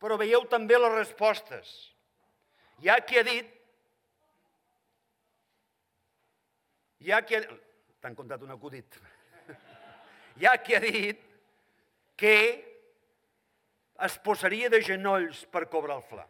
Però 0.00 0.16
veieu 0.20 0.46
també 0.48 0.78
les 0.78 0.94
respostes. 0.94 1.70
Hi 2.80 2.88
ha 2.88 3.00
qui 3.04 3.20
ha 3.20 3.24
dit... 3.26 3.48
Hi 7.04 7.12
ha 7.12 7.20
qui 7.24 7.36
ha... 7.36 7.42
T'han 8.00 8.16
contat 8.16 8.42
un 8.44 8.54
acudit. 8.54 8.96
Hi 10.40 10.48
ha 10.48 10.56
qui 10.64 10.76
ha 10.76 10.80
dit 10.84 11.20
que 12.20 12.36
es 14.00 14.16
posaria 14.24 14.70
de 14.72 14.80
genolls 14.84 15.44
per 15.52 15.66
cobrar 15.72 15.98
el 16.00 16.06
fla. 16.08 16.24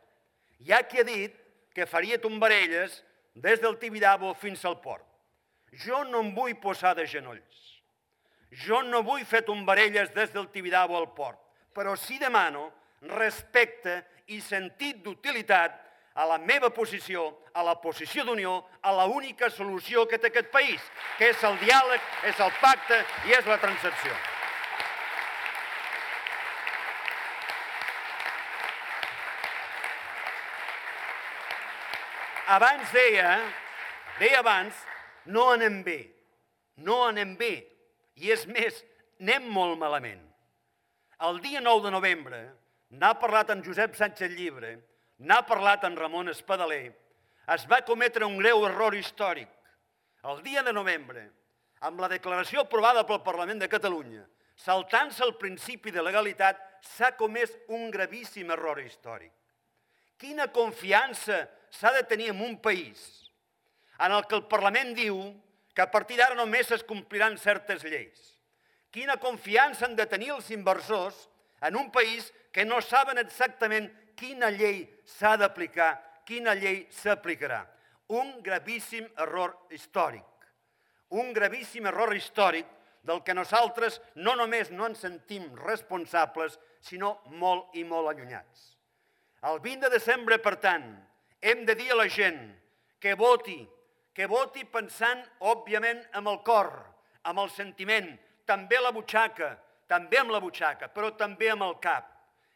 Hi 0.66 0.74
ha 0.74 0.82
qui 0.86 1.00
ha 1.00 1.06
dit 1.06 1.36
que 1.74 1.86
faria 1.86 2.18
tombarelles 2.18 2.98
des 3.34 3.62
del 3.62 3.78
Tibidabo 3.78 4.34
fins 4.34 4.64
al 4.66 4.80
port. 4.82 5.06
Jo 5.72 6.02
no 6.04 6.24
em 6.24 6.32
vull 6.34 6.56
posar 6.58 6.94
de 6.98 7.06
genolls. 7.06 7.58
Jo 8.50 8.82
no 8.82 9.04
vull 9.06 9.22
fer 9.24 9.44
tombarelles 9.46 10.10
des 10.14 10.32
del 10.34 10.48
Tibidabo 10.50 10.96
al 10.98 11.12
port, 11.14 11.38
però 11.72 11.94
sí 11.96 12.18
demano 12.18 12.72
respecte 13.06 14.00
i 14.34 14.40
sentit 14.42 15.04
d'utilitat 15.04 15.78
a 16.14 16.26
la 16.26 16.38
meva 16.38 16.70
posició, 16.74 17.28
a 17.54 17.62
la 17.62 17.76
posició 17.80 18.24
d'unió, 18.26 18.56
a 18.82 18.92
la 18.92 19.06
única 19.06 19.48
solució 19.50 20.06
que 20.10 20.18
té 20.18 20.28
aquest 20.28 20.50
país, 20.50 20.82
que 21.18 21.30
és 21.30 21.44
el 21.46 21.56
diàleg, 21.62 22.02
és 22.26 22.42
el 22.42 22.52
pacte 22.60 22.98
i 23.30 23.38
és 23.38 23.46
la 23.46 23.58
transacció. 23.62 24.12
Abans 32.50 32.90
deia, 32.90 33.36
deia 34.18 34.40
abans 34.42 34.74
no 35.26 35.50
anem 35.52 35.82
bé, 35.84 36.00
no 36.76 37.02
anem 37.06 37.36
bé, 37.36 37.52
i 38.20 38.32
és 38.32 38.46
més, 38.46 38.80
anem 39.20 39.48
molt 39.52 39.78
malament. 39.80 40.22
El 41.20 41.40
dia 41.44 41.60
9 41.60 41.84
de 41.86 41.92
novembre 41.92 42.40
n'ha 42.96 43.12
parlat 43.20 43.52
en 43.52 43.62
Josep 43.64 43.96
Sánchez 43.96 44.32
Llibre, 44.32 44.78
n'ha 45.18 45.42
parlat 45.46 45.84
en 45.84 45.96
Ramon 45.96 46.32
Espadaler, 46.32 46.92
es 47.54 47.66
va 47.68 47.82
cometre 47.84 48.24
un 48.24 48.38
greu 48.38 48.64
error 48.66 48.94
històric. 48.94 49.48
el 50.22 50.42
dia 50.42 50.62
de 50.62 50.72
novembre, 50.72 51.30
amb 51.80 52.00
la 52.00 52.08
declaració 52.08 52.60
aprovada 52.60 53.06
pel 53.08 53.22
Parlament 53.24 53.58
de 53.58 53.68
Catalunya, 53.68 54.26
saltant-se 54.54 55.24
el 55.24 55.34
principi 55.40 55.90
de 55.90 56.02
legalitat, 56.02 56.58
s'ha 56.82 57.16
comès 57.16 57.56
un 57.68 57.90
gravíssim 57.90 58.50
error 58.50 58.78
històric. 58.80 59.32
Quina 60.18 60.52
confiança 60.52 61.48
s'ha 61.70 61.92
de 61.92 62.02
tenir 62.02 62.28
en 62.34 62.42
un 62.44 62.58
país 62.60 63.29
en 64.00 64.12
el 64.16 64.26
que 64.26 64.38
el 64.38 64.46
Parlament 64.48 64.94
diu 64.96 65.18
que 65.74 65.82
a 65.84 65.90
partir 65.90 66.18
d'ara 66.18 66.38
només 66.38 66.70
es 66.72 66.84
compliran 66.84 67.36
certes 67.38 67.84
lleis. 67.84 68.20
Quina 68.90 69.20
confiança 69.22 69.86
han 69.86 69.94
de 69.96 70.06
tenir 70.10 70.32
els 70.34 70.50
inversors 70.50 71.28
en 71.62 71.76
un 71.76 71.90
país 71.92 72.32
que 72.50 72.64
no 72.64 72.80
saben 72.80 73.20
exactament 73.20 73.90
quina 74.18 74.50
llei 74.50 74.82
s'ha 75.06 75.36
d'aplicar, 75.38 75.92
quina 76.26 76.56
llei 76.56 76.86
s'aplicarà. 76.90 77.62
Un 78.10 78.40
gravíssim 78.42 79.06
error 79.22 79.54
històric. 79.70 80.26
Un 81.14 81.32
gravíssim 81.34 81.86
error 81.86 82.14
històric 82.16 82.66
del 83.06 83.22
que 83.24 83.34
nosaltres 83.34 84.00
no 84.16 84.34
només 84.36 84.70
no 84.74 84.88
ens 84.90 85.04
sentim 85.06 85.46
responsables, 85.60 86.58
sinó 86.80 87.18
molt 87.40 87.76
i 87.76 87.84
molt 87.84 88.10
allunyats. 88.10 88.74
El 89.46 89.60
20 89.60 89.86
de 89.86 89.92
desembre, 89.94 90.38
per 90.38 90.56
tant, 90.60 90.88
hem 91.40 91.64
de 91.64 91.76
dir 91.76 91.92
a 91.92 92.00
la 92.02 92.08
gent 92.12 92.40
que 93.00 93.14
voti, 93.16 93.62
que 94.14 94.26
voti 94.26 94.64
pensant, 94.64 95.22
òbviament, 95.40 96.02
amb 96.18 96.28
el 96.32 96.40
cor, 96.46 96.70
amb 97.24 97.42
el 97.42 97.50
sentiment, 97.54 98.12
també 98.46 98.80
la 98.80 98.92
butxaca, 98.92 99.54
també 99.90 100.18
amb 100.20 100.32
la 100.34 100.40
butxaca, 100.42 100.88
però 100.94 101.12
també 101.18 101.50
amb 101.50 101.66
el 101.66 101.76
cap, 101.82 102.08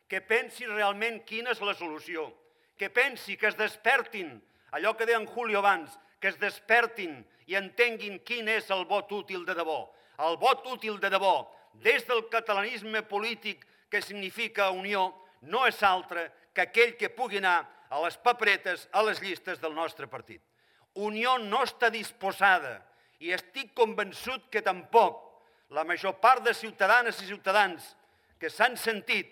que 0.08 0.20
pensi 0.20 0.66
realment 0.66 1.22
quina 1.26 1.54
és 1.54 1.62
la 1.64 1.74
solució, 1.74 2.28
que 2.76 2.90
pensi, 2.90 3.36
que 3.36 3.48
es 3.50 3.58
despertin, 3.58 4.36
allò 4.74 4.94
que 4.96 5.06
deia 5.06 5.20
en 5.20 5.26
Julio 5.26 5.60
abans, 5.60 5.98
que 6.20 6.28
es 6.32 6.38
despertin 6.40 7.20
i 7.46 7.58
entenguin 7.58 8.18
quin 8.26 8.48
és 8.48 8.70
el 8.74 8.84
vot 8.88 9.12
útil 9.12 9.44
de 9.46 9.54
debò. 9.54 9.84
El 10.24 10.38
vot 10.38 10.66
útil 10.70 10.98
de 11.02 11.10
debò, 11.10 11.34
des 11.82 12.06
del 12.06 12.26
catalanisme 12.30 13.02
polític 13.02 13.64
que 13.90 14.02
significa 14.02 14.70
unió, 14.70 15.12
no 15.42 15.66
és 15.66 15.82
altre 15.82 16.30
que 16.54 16.64
aquell 16.64 16.94
que 16.96 17.10
pugui 17.10 17.38
anar 17.42 17.60
a 17.90 18.00
les 18.02 18.16
paperetes, 18.16 18.88
a 18.92 19.02
les 19.02 19.20
llistes 19.22 19.60
del 19.60 19.74
nostre 19.74 20.06
partit. 20.10 20.40
Unió 20.94 21.38
no 21.42 21.64
està 21.66 21.90
disposada 21.90 22.78
i 23.24 23.32
estic 23.34 23.72
convençut 23.74 24.46
que 24.50 24.62
tampoc. 24.62 25.20
La 25.74 25.82
major 25.84 26.18
part 26.22 26.44
de 26.44 26.52
ciutadanes 26.54 27.18
i 27.22 27.26
ciutadans 27.26 27.86
que 28.38 28.50
s'han 28.52 28.76
sentit 28.78 29.30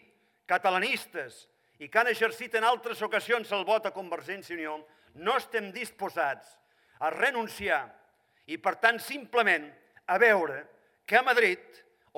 catalanistes 0.48 1.46
i 1.78 1.88
que 1.88 2.00
han 2.00 2.10
exercit 2.10 2.54
en 2.58 2.64
altres 2.66 3.02
ocasions 3.02 3.50
el 3.52 3.64
vot 3.68 3.86
a 3.86 3.94
Convergència 3.94 4.54
i 4.54 4.58
Unió, 4.58 4.78
no 5.14 5.36
estem 5.36 5.70
disposats 5.74 6.56
a 7.02 7.10
renunciar 7.10 7.84
i, 8.46 8.56
per 8.58 8.76
tant, 8.82 8.98
simplement 9.02 9.68
a 10.06 10.18
veure 10.18 10.62
que 11.06 11.18
a 11.18 11.26
Madrid 11.26 11.62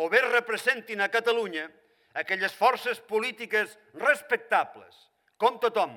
o 0.00 0.08
bé 0.08 0.22
representin 0.24 1.00
a 1.00 1.10
Catalunya 1.12 1.66
aquelles 2.14 2.54
forces 2.54 3.00
polítiques 3.00 3.76
respectables, 3.98 4.94
com 5.36 5.58
tothom, 5.58 5.96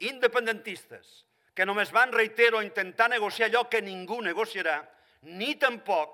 independentistes, 0.00 1.27
que 1.58 1.66
només 1.66 1.90
van, 1.90 2.12
reitero, 2.14 2.60
intentar 2.62 3.08
negociar 3.10 3.48
allò 3.48 3.64
que 3.66 3.80
ningú 3.82 4.20
negociarà, 4.22 4.76
ni 5.34 5.56
tampoc 5.58 6.12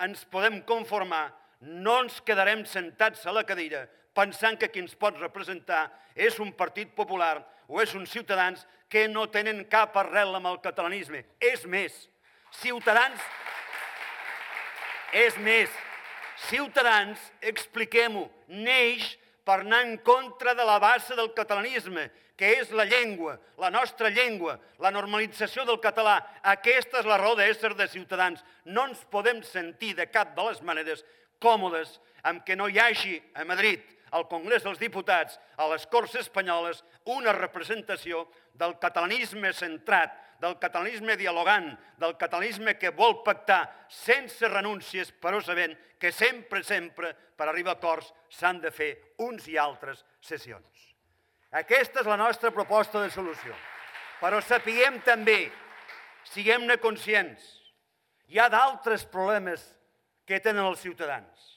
ens 0.00 0.22
podem 0.32 0.62
conformar, 0.64 1.26
no 1.60 1.98
ens 2.06 2.22
quedarem 2.24 2.62
sentats 2.64 3.26
a 3.28 3.34
la 3.36 3.44
cadira 3.44 3.82
pensant 4.16 4.56
que 4.56 4.70
qui 4.72 4.80
ens 4.80 4.96
pot 4.96 5.18
representar 5.20 5.90
és 6.16 6.40
un 6.40 6.54
partit 6.56 6.94
popular 6.96 7.42
o 7.68 7.82
és 7.84 7.92
uns 7.98 8.08
ciutadans 8.08 8.64
que 8.88 9.04
no 9.12 9.26
tenen 9.28 9.66
cap 9.68 9.96
arrel 10.00 10.32
amb 10.38 10.48
el 10.48 10.62
catalanisme. 10.64 11.26
És 11.44 11.66
més, 11.68 11.92
Ciutadans, 12.56 13.20
és 15.12 15.36
més, 15.44 15.72
Ciutadans, 16.48 17.20
expliquem-ho, 17.44 18.30
neix 18.48 19.18
per 19.44 19.60
anar 19.60 19.82
en 19.84 19.98
contra 20.00 20.54
de 20.56 20.64
la 20.64 20.78
base 20.80 21.16
del 21.18 21.34
catalanisme, 21.36 22.08
que 22.36 22.52
és 22.60 22.70
la 22.76 22.84
llengua, 22.84 23.38
la 23.58 23.70
nostra 23.72 24.10
llengua, 24.12 24.58
la 24.78 24.92
normalització 24.92 25.64
del 25.64 25.80
català. 25.80 26.18
Aquesta 26.44 27.00
és 27.00 27.08
la 27.08 27.16
raó 27.20 27.34
d'ésser 27.36 27.72
de 27.74 27.88
ciutadans. 27.88 28.44
No 28.64 28.86
ens 28.90 29.02
podem 29.10 29.40
sentir 29.42 29.94
de 29.96 30.06
cap 30.12 30.34
de 30.36 30.44
les 30.50 30.60
maneres 30.62 31.04
còmodes 31.40 31.96
amb 32.28 32.44
que 32.44 32.56
no 32.56 32.68
hi 32.68 32.78
hagi 32.82 33.16
a 33.34 33.44
Madrid, 33.48 33.80
al 34.12 34.26
Congrés 34.28 34.64
dels 34.64 34.78
Diputats, 34.78 35.38
a 35.56 35.66
les 35.72 35.86
Corts 35.90 36.14
Espanyoles, 36.20 36.82
una 37.16 37.32
representació 37.34 38.26
del 38.54 38.76
catalanisme 38.82 39.52
centrat, 39.52 40.14
del 40.40 40.58
catalanisme 40.60 41.16
dialogant, 41.16 41.70
del 41.98 42.16
catalanisme 42.20 42.76
que 42.76 42.92
vol 42.92 43.22
pactar 43.24 43.62
sense 43.88 44.48
renúncies, 44.52 45.12
però 45.12 45.40
sabent 45.40 45.76
que 45.98 46.12
sempre, 46.12 46.62
sempre, 46.62 47.14
per 47.36 47.48
arribar 47.48 47.76
a 47.76 47.80
acords, 47.80 48.12
s'han 48.28 48.60
de 48.60 48.70
fer 48.70 48.92
uns 49.24 49.48
i 49.48 49.56
altres 49.56 50.04
sessions. 50.20 50.95
Aquesta 51.54 52.00
és 52.02 52.08
la 52.08 52.18
nostra 52.18 52.50
proposta 52.50 53.00
de 53.02 53.10
solució. 53.10 53.54
Però 54.20 54.40
sapiguem 54.42 54.98
també, 55.04 55.50
siguem-ne 56.32 56.78
conscients, 56.82 57.44
hi 58.28 58.40
ha 58.40 58.48
d'altres 58.50 59.04
problemes 59.06 59.62
que 60.26 60.40
tenen 60.42 60.64
els 60.66 60.80
ciutadans. 60.82 61.52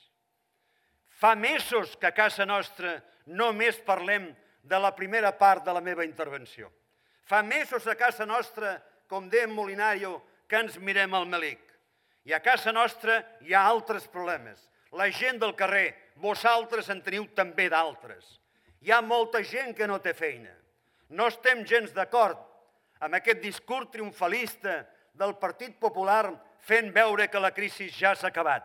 Fa 1.10 1.34
mesos 1.36 1.96
que 1.98 2.08
a 2.08 2.16
casa 2.16 2.46
nostra 2.46 3.00
només 3.26 3.80
parlem 3.86 4.30
de 4.64 4.80
la 4.80 4.94
primera 4.96 5.32
part 5.38 5.66
de 5.66 5.74
la 5.74 5.82
meva 5.82 6.06
intervenció. 6.06 6.70
Fa 7.26 7.42
mesos 7.44 7.88
a 7.88 7.96
casa 7.96 8.26
nostra, 8.26 8.78
com 9.08 9.28
deia 9.30 9.48
Molinario, 9.48 10.22
que 10.48 10.58
ens 10.58 10.78
mirem 10.80 11.14
al 11.14 11.28
melic. 11.30 11.62
I 12.26 12.34
a 12.34 12.40
casa 12.44 12.72
nostra 12.72 13.20
hi 13.46 13.54
ha 13.54 13.66
altres 13.66 14.08
problemes. 14.08 14.62
La 14.92 15.10
gent 15.14 15.40
del 15.42 15.56
carrer, 15.56 15.94
vosaltres 16.18 16.90
en 16.90 17.02
teniu 17.06 17.28
també 17.38 17.70
d'altres. 17.70 18.39
Hi 18.82 18.94
ha 18.96 19.02
molta 19.04 19.42
gent 19.44 19.74
que 19.76 19.88
no 19.88 20.00
té 20.00 20.14
feina. 20.16 20.54
No 21.10 21.28
estem 21.28 21.66
gens 21.68 21.92
d'acord 21.96 22.40
amb 23.04 23.18
aquest 23.18 23.42
discurs 23.44 23.90
triomfalista 23.92 24.84
del 25.20 25.36
Partit 25.42 25.76
Popular 25.80 26.30
fent 26.64 26.94
veure 26.96 27.28
que 27.28 27.42
la 27.42 27.52
crisi 27.56 27.90
ja 27.92 28.14
s'ha 28.16 28.30
acabat. 28.32 28.64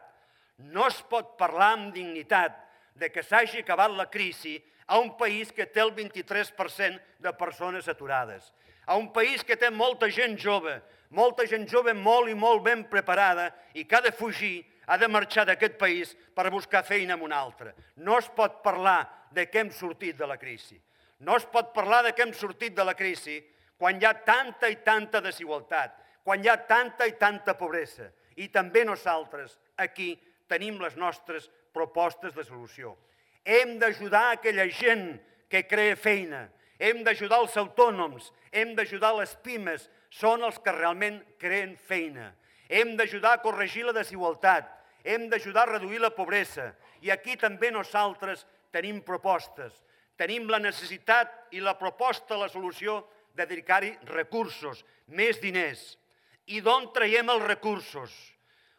No 0.59 0.87
es 0.87 1.01
pot 1.11 1.35
parlar 1.39 1.73
amb 1.75 1.95
dignitat 1.95 2.55
de 2.95 3.11
que 3.11 3.25
s'hagi 3.27 3.65
acabat 3.65 3.91
la 3.91 4.07
crisi 4.11 4.61
a 4.87 5.01
un 5.01 5.17
país 5.19 5.51
que 5.51 5.67
té 5.67 5.81
el 5.83 5.91
23% 5.97 7.01
de 7.19 7.33
persones 7.33 7.89
aturades, 7.89 8.53
a 8.87 8.97
un 8.97 9.11
país 9.13 9.43
que 9.43 9.57
té 9.57 9.71
molta 9.71 10.11
gent 10.13 10.37
jove, 10.39 10.77
molta 11.11 11.47
gent 11.49 11.67
jove 11.71 11.95
molt 11.95 12.31
i 12.31 12.37
molt 12.39 12.63
ben 12.63 12.85
preparada 12.91 13.49
i 13.75 13.85
que 13.85 13.97
ha 13.97 14.05
de 14.05 14.13
fugir, 14.13 14.63
ha 14.87 14.99
de 14.99 15.09
marxar 15.09 15.47
d'aquest 15.49 15.79
país 15.81 16.15
per 16.35 16.51
buscar 16.53 16.85
feina 16.85 17.15
en 17.15 17.23
un 17.23 17.33
altre. 17.33 17.75
No 17.97 18.19
es 18.19 18.29
pot 18.29 18.61
parlar 18.63 19.29
de 19.33 19.47
què 19.51 19.63
hem 19.63 19.73
sortit 19.73 20.17
de 20.19 20.29
la 20.29 20.39
crisi. 20.39 20.79
No 21.21 21.37
es 21.37 21.47
pot 21.47 21.73
parlar 21.75 22.03
de 22.05 22.13
què 22.13 22.25
hem 22.27 22.35
sortit 22.37 22.75
de 22.77 22.85
la 22.85 22.95
crisi 22.95 23.39
quan 23.79 24.01
hi 24.01 24.07
ha 24.07 24.15
tanta 24.27 24.69
i 24.71 24.77
tanta 24.85 25.21
desigualtat, 25.25 25.97
quan 26.25 26.45
hi 26.45 26.51
ha 26.51 26.59
tanta 26.69 27.07
i 27.09 27.17
tanta 27.21 27.57
pobresa. 27.59 28.11
I 28.37 28.49
també 28.53 28.85
nosaltres 28.85 29.59
aquí 29.77 30.15
tenim 30.51 30.81
les 30.83 30.97
nostres 30.97 31.49
propostes 31.73 32.35
de 32.35 32.45
solució. 32.45 32.95
Hem 33.45 33.79
d'ajudar 33.79 34.31
aquella 34.33 34.67
gent 34.71 35.19
que 35.51 35.67
crea 35.69 35.97
feina, 35.97 36.47
hem 36.79 37.03
d'ajudar 37.05 37.41
els 37.45 37.57
autònoms, 37.61 38.31
hem 38.51 38.75
d'ajudar 38.75 39.15
les 39.19 39.35
pimes, 39.45 39.89
són 40.11 40.43
els 40.47 40.59
que 40.63 40.73
realment 40.73 41.21
creen 41.39 41.77
feina. 41.77 42.33
Hem 42.69 42.95
d'ajudar 42.97 43.35
a 43.37 43.43
corregir 43.43 43.85
la 43.85 43.93
desigualtat, 43.97 44.69
hem 45.05 45.29
d'ajudar 45.29 45.69
a 45.69 45.73
reduir 45.77 46.01
la 46.01 46.15
pobresa. 46.15 46.73
I 47.05 47.11
aquí 47.13 47.37
també 47.37 47.71
nosaltres 47.71 48.47
tenim 48.73 49.03
propostes. 49.05 49.75
Tenim 50.17 50.49
la 50.49 50.61
necessitat 50.63 51.53
i 51.53 51.61
la 51.61 51.77
proposta, 51.77 52.39
la 52.39 52.49
solució 52.49 53.03
de 53.35 53.45
dedicar-hi 53.47 53.93
recursos, 54.09 54.85
més 55.07 55.41
diners. 55.43 55.99
I 56.47 56.61
d'on 56.65 56.91
traiem 56.95 57.29
els 57.35 57.45
recursos? 57.45 58.13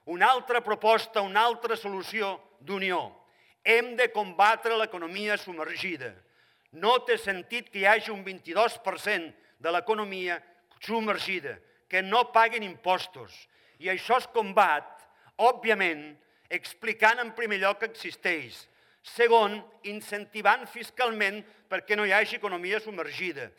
Una 0.06 0.30
altra 0.32 0.62
proposta, 0.62 1.22
una 1.22 1.44
altra 1.46 1.76
solució 1.78 2.36
d'unió. 2.62 3.10
Hem 3.66 3.96
de 3.98 4.12
combatre 4.14 4.78
l'economia 4.78 5.38
submergida. 5.38 6.14
No 6.72 7.00
té 7.08 7.18
sentit 7.18 7.72
que 7.72 7.82
hi 7.82 7.88
hagi 7.90 8.12
un 8.14 8.24
22% 8.26 9.34
de 9.60 9.72
l'economia 9.74 10.38
submergida, 10.80 11.58
que 11.90 12.02
no 12.02 12.32
paguen 12.32 12.64
impostos. 12.64 13.34
I 13.80 13.92
això 13.92 14.20
es 14.22 14.28
combat, 14.34 14.88
òbviament, 15.38 16.14
explicant 16.50 17.20
en 17.22 17.34
primer 17.36 17.60
lloc 17.62 17.82
que 17.82 17.90
existeix. 17.90 18.66
Segon, 19.06 19.60
incentivant 19.86 20.66
fiscalment 20.70 21.44
perquè 21.70 21.98
no 21.98 22.06
hi 22.06 22.14
hagi 22.16 22.40
economia 22.40 22.80
submergida. 22.82 23.50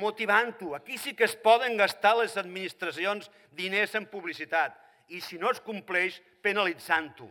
Motivant-ho. 0.00 0.74
Aquí 0.76 0.98
sí 0.98 1.14
que 1.18 1.24
es 1.26 1.34
poden 1.34 1.76
gastar 1.76 2.16
les 2.18 2.36
administracions 2.38 3.30
diners 3.56 3.96
en 3.98 4.06
publicitat 4.06 4.76
i 5.10 5.20
si 5.20 5.38
no 5.38 5.50
es 5.50 5.58
compleix, 5.60 6.20
penalitzant-ho. 6.42 7.26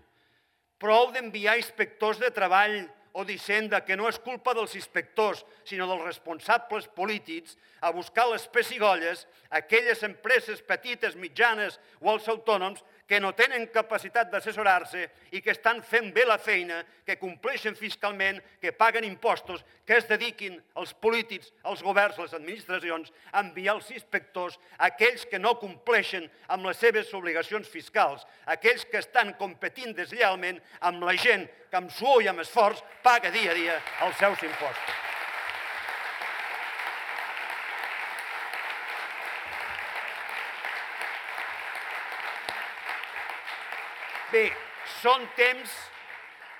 Prou 0.80 1.12
d'enviar 1.16 1.58
inspectors 1.60 2.20
de 2.20 2.32
treball 2.36 2.82
o 3.14 3.26
dient 3.26 3.74
que 3.86 3.98
no 3.98 4.08
és 4.10 4.20
culpa 4.22 4.54
dels 4.54 4.76
inspectors, 4.78 5.44
sinó 5.66 5.88
dels 5.90 6.06
responsables 6.06 6.88
polítics, 6.96 7.58
a 7.82 7.92
buscar 7.96 8.28
les 8.30 8.46
pessigolles 8.48 9.26
aquelles 9.50 10.04
empreses 10.04 10.62
petites, 10.62 11.16
mitjanes 11.16 11.80
o 12.02 12.12
els 12.14 12.28
autònoms 12.30 12.84
que 13.10 13.20
no 13.20 13.32
tenen 13.34 13.66
capacitat 13.74 14.30
d'assessorar-se 14.30 15.02
i 15.34 15.42
que 15.42 15.56
estan 15.56 15.82
fent 15.82 16.12
bé 16.14 16.28
la 16.30 16.38
feina, 16.38 16.84
que 17.06 17.18
compleixen 17.18 17.74
fiscalment, 17.74 18.38
que 18.62 18.72
paguen 18.78 19.08
impostos, 19.08 19.66
que 19.82 19.98
es 19.98 20.06
dediquin 20.06 20.60
els 20.78 20.94
polítics, 20.94 21.50
els 21.66 21.82
governs, 21.82 22.22
les 22.22 22.38
administracions, 22.38 23.10
a 23.34 23.42
enviar 23.42 23.80
els 23.80 23.90
inspectors, 23.98 24.60
aquells 24.78 25.26
que 25.26 25.42
no 25.42 25.58
compleixen 25.58 26.30
amb 26.54 26.70
les 26.70 26.78
seves 26.78 27.10
obligacions 27.18 27.68
fiscals, 27.68 28.28
aquells 28.46 28.86
que 28.86 29.02
estan 29.02 29.34
competint 29.42 29.98
desllealment 29.98 30.62
amb 30.86 31.10
la 31.10 31.18
gent 31.18 31.50
que 31.70 31.82
amb 31.82 31.90
suor 31.90 32.22
i 32.22 32.30
amb 32.30 32.46
esforç 32.46 32.86
paga 33.02 33.34
dia 33.34 33.56
a 33.56 33.58
dia 33.58 33.82
els 34.06 34.22
seus 34.22 34.46
impostos. 34.46 35.09
Bé, 44.30 44.52
són 45.02 45.24
temps, 45.34 45.72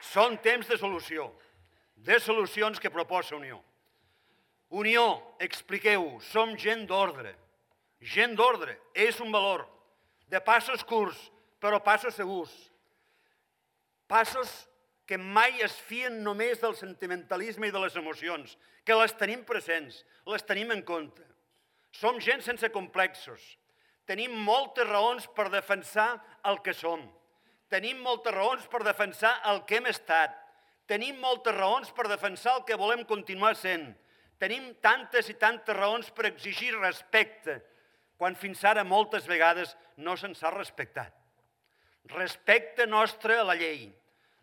són 0.02 0.40
temps 0.42 0.66
de 0.66 0.78
solució, 0.82 1.28
de 2.02 2.18
solucions 2.18 2.80
que 2.82 2.90
proposa 2.90 3.36
Unió. 3.38 3.60
Unió, 4.70 5.04
expliqueu, 5.42 6.16
som 6.32 6.56
gent 6.58 6.88
d'ordre. 6.90 7.36
Gent 8.02 8.34
d'ordre, 8.38 8.74
és 8.94 9.20
un 9.22 9.30
valor. 9.34 9.68
De 10.30 10.42
passos 10.42 10.82
curts, 10.86 11.20
però 11.62 11.78
passos 11.86 12.18
segurs. 12.18 12.54
Passos 14.10 14.50
que 15.06 15.18
mai 15.18 15.62
es 15.66 15.78
fien 15.90 16.24
només 16.26 16.62
del 16.62 16.74
sentimentalisme 16.78 17.70
i 17.70 17.74
de 17.74 17.84
les 17.86 17.98
emocions, 18.02 18.58
que 18.86 18.98
les 18.98 19.14
tenim 19.18 19.46
presents, 19.46 20.02
les 20.26 20.46
tenim 20.46 20.74
en 20.74 20.82
compte. 20.86 21.26
Som 21.94 22.18
gent 22.22 22.42
sense 22.46 22.70
complexos. 22.74 23.42
Tenim 24.10 24.34
moltes 24.42 24.90
raons 24.90 25.30
per 25.38 25.52
defensar 25.54 26.16
el 26.50 26.62
que 26.66 26.74
som 26.74 27.06
Tenim 27.70 28.00
moltes 28.02 28.34
raons 28.34 28.66
per 28.70 28.82
defensar 28.84 29.36
el 29.52 29.62
que 29.70 29.78
hem 29.78 29.90
estat. 29.92 30.34
Tenim 30.90 31.20
moltes 31.22 31.54
raons 31.54 31.92
per 31.94 32.08
defensar 32.10 32.56
el 32.58 32.64
que 32.66 32.78
volem 32.82 33.04
continuar 33.06 33.54
sent. 33.56 33.92
Tenim 34.42 34.72
tantes 34.82 35.30
i 35.30 35.36
tantes 35.38 35.78
raons 35.78 36.10
per 36.16 36.26
exigir 36.32 36.72
respecte, 36.80 37.60
quan 38.18 38.36
fins 38.36 38.64
ara 38.66 38.86
moltes 38.88 39.28
vegades 39.30 39.76
no 39.98 40.16
se'ns 40.18 40.42
ha 40.44 40.52
respectat. 40.56 41.14
Respecte 42.10 42.88
nostre 42.88 43.38
a 43.38 43.46
la 43.46 43.58
llei, 43.60 43.90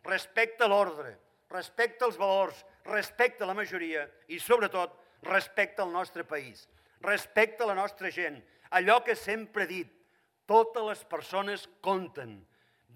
respecte 0.04 0.64
a 0.64 0.70
l'ordre, 0.70 1.16
respecte 1.50 2.04
als 2.04 2.18
valors, 2.20 2.62
respecte 2.86 3.42
a 3.42 3.50
la 3.50 3.56
majoria 3.58 4.06
i, 4.28 4.38
sobretot, 4.38 4.92
respecte 5.26 5.82
al 5.82 5.90
nostre 5.90 6.22
país, 6.24 6.68
respecte 7.02 7.64
a 7.64 7.72
la 7.72 7.74
nostra 7.74 8.12
gent. 8.12 8.38
Allò 8.70 9.00
que 9.02 9.16
sempre 9.16 9.64
he 9.64 9.72
dit, 9.72 9.90
totes 10.46 10.84
les 10.84 11.02
persones 11.10 11.66
compten, 11.82 12.38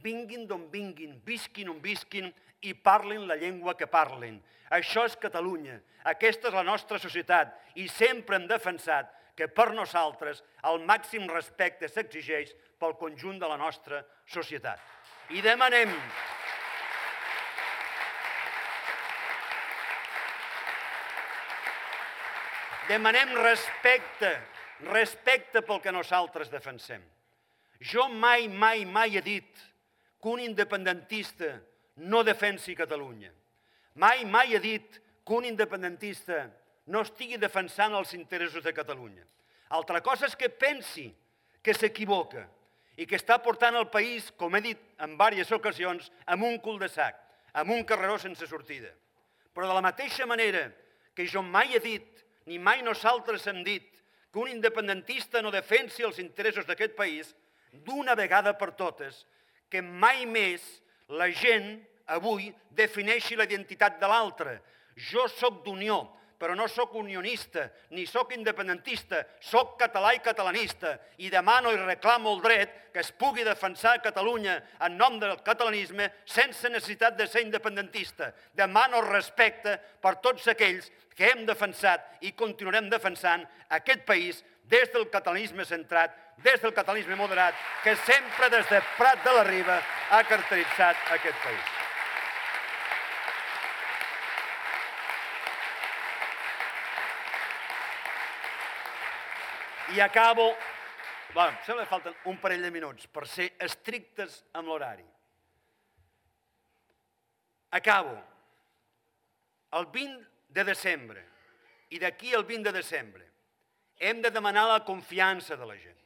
vinguin 0.02 0.46
d'on 0.48 0.68
vinguin, 0.72 1.20
visquin 1.26 1.70
on 1.70 1.80
visquin 1.82 2.30
i 2.62 2.74
parlin 2.74 3.26
la 3.28 3.38
llengua 3.40 3.76
que 3.76 3.88
parlin. 3.88 4.40
Això 4.70 5.04
és 5.08 5.16
Catalunya, 5.18 5.80
aquesta 6.12 6.48
és 6.48 6.54
la 6.54 6.66
nostra 6.66 6.98
societat 6.98 7.54
i 7.80 7.88
sempre 7.88 8.36
hem 8.36 8.46
defensat 8.48 9.10
que 9.36 9.48
per 9.48 9.70
nosaltres 9.72 10.42
el 10.68 10.82
màxim 10.84 11.24
respecte 11.30 11.88
s'exigeix 11.88 12.52
pel 12.80 12.96
conjunt 13.00 13.38
de 13.40 13.48
la 13.48 13.56
nostra 13.60 14.02
societat. 14.28 14.80
I 15.30 15.40
demanem 15.44 15.94
demanem 22.90 23.36
respecte, 23.38 24.30
respecte 24.90 25.62
pel 25.62 25.80
que 25.80 25.92
nosaltres 25.94 26.50
defensem. 26.50 27.02
Jo 27.80 28.08
mai, 28.10 28.48
mai, 28.48 28.84
mai 28.84 29.16
he 29.16 29.22
dit 29.24 29.69
que 30.20 30.28
un 30.28 30.40
independentista 30.40 31.61
no 31.96 32.22
defensi 32.24 32.74
Catalunya. 32.76 33.33
Mai, 33.94 34.24
mai 34.24 34.54
ha 34.54 34.61
dit 34.61 35.00
que 35.24 35.35
un 35.35 35.44
independentista 35.44 36.46
no 36.87 37.02
estigui 37.04 37.38
defensant 37.40 37.94
els 37.96 38.14
interessos 38.14 38.64
de 38.64 38.74
Catalunya. 38.76 39.24
Altra 39.70 40.00
cosa 40.02 40.26
és 40.26 40.37
que 40.37 40.50
pensi 40.50 41.09
que 41.62 41.74
s'equivoca 41.74 42.46
i 43.00 43.06
que 43.06 43.16
està 43.16 43.38
portant 43.40 43.76
el 43.78 43.88
país, 43.88 44.28
com 44.37 44.54
he 44.56 44.62
dit 44.64 44.80
en 45.00 45.14
diverses 45.14 45.52
ocasions, 45.56 46.11
amb 46.26 46.44
un 46.44 46.59
cul 46.61 46.80
de 46.80 46.88
sac, 46.90 47.16
amb 47.54 47.72
un 47.72 47.85
carreró 47.85 48.18
sense 48.18 48.46
sortida. 48.46 48.90
Però 49.54 49.68
de 49.68 49.76
la 49.76 49.85
mateixa 49.85 50.26
manera 50.26 50.68
que 51.14 51.26
jo 51.26 51.42
mai 51.42 51.74
he 51.74 51.80
dit, 51.80 52.24
ni 52.46 52.59
mai 52.59 52.83
nosaltres 52.83 53.46
hem 53.46 53.62
dit, 53.64 53.87
que 54.30 54.38
un 54.38 54.50
independentista 54.50 55.42
no 55.42 55.50
defensi 55.50 56.04
els 56.06 56.20
interessos 56.22 56.66
d'aquest 56.66 56.94
país, 56.98 57.33
d'una 57.72 58.14
vegada 58.18 58.54
per 58.59 58.72
totes 58.78 59.24
que 59.70 59.83
mai 59.83 60.26
més 60.26 60.64
la 61.09 61.30
gent 61.30 61.78
avui 62.11 62.50
defineixi 62.76 63.38
la 63.38 63.46
identitat 63.46 64.00
de 64.00 64.09
l'altre. 64.11 64.59
Jo 65.11 65.28
sóc 65.30 65.62
d'unió, 65.64 66.02
però 66.40 66.54
no 66.56 66.64
sóc 66.72 66.94
unionista, 66.96 67.66
ni 67.92 68.06
sóc 68.09 68.33
independentista, 68.33 69.20
sóc 69.44 69.74
català 69.78 70.14
i 70.16 70.22
catalanista 70.24 70.94
i 71.20 71.28
demano 71.28 71.68
i 71.70 71.76
reclamo 71.76 72.33
el 72.33 72.40
dret 72.40 72.76
que 72.94 73.02
es 73.04 73.11
pugui 73.12 73.44
defensar 73.44 73.98
Catalunya 74.00 74.56
en 74.87 74.96
nom 74.96 75.18
del 75.20 75.37
catalanisme 75.44 76.09
sense 76.24 76.72
necessitat 76.72 77.18
de 77.18 77.26
ser 77.28 77.44
independentista. 77.44 78.33
Demano 78.56 79.02
respecte 79.04 79.76
per 80.00 80.16
tots 80.24 80.48
aquells 80.48 80.88
que 81.14 81.28
hem 81.28 81.44
defensat 81.44 82.24
i 82.24 82.33
continuarem 82.33 82.88
defensant 82.88 83.44
aquest 83.68 84.06
país 84.09 84.40
des 84.70 84.88
del 84.94 85.11
catalanisme 85.11 85.66
centrat, 85.66 86.14
des 86.42 86.61
del 86.62 86.72
catalanisme 86.74 87.16
moderat, 87.16 87.55
que 87.83 87.96
sempre 87.96 88.48
des 88.50 88.68
de 88.68 88.81
Prat 88.96 89.22
de 89.24 89.35
la 89.35 89.44
Riba 89.44 89.76
ha 90.11 90.22
caracteritzat 90.24 90.96
aquest 91.16 91.38
país. 91.44 91.76
I 99.96 100.00
acabo, 100.00 100.57
bueno, 101.35 101.59
sembla 101.66 101.83
que 101.83 101.90
falten 101.90 102.14
un 102.24 102.38
parell 102.38 102.62
de 102.62 102.70
minuts 102.70 103.09
per 103.11 103.26
ser 103.26 103.48
estrictes 103.59 104.44
amb 104.55 104.70
l'horari. 104.70 105.07
Acabo. 107.70 108.14
El 109.72 109.87
20 109.87 110.26
de 110.50 110.64
desembre 110.66 111.24
i 111.94 111.98
d'aquí 112.03 112.33
el 112.35 112.44
20 112.46 112.70
de 112.70 112.72
desembre 112.74 113.26
hem 113.98 114.22
de 114.22 114.31
demanar 114.31 114.66
la 114.66 114.85
confiança 114.85 115.57
de 115.57 115.66
la 115.66 115.76
gent. 115.79 115.98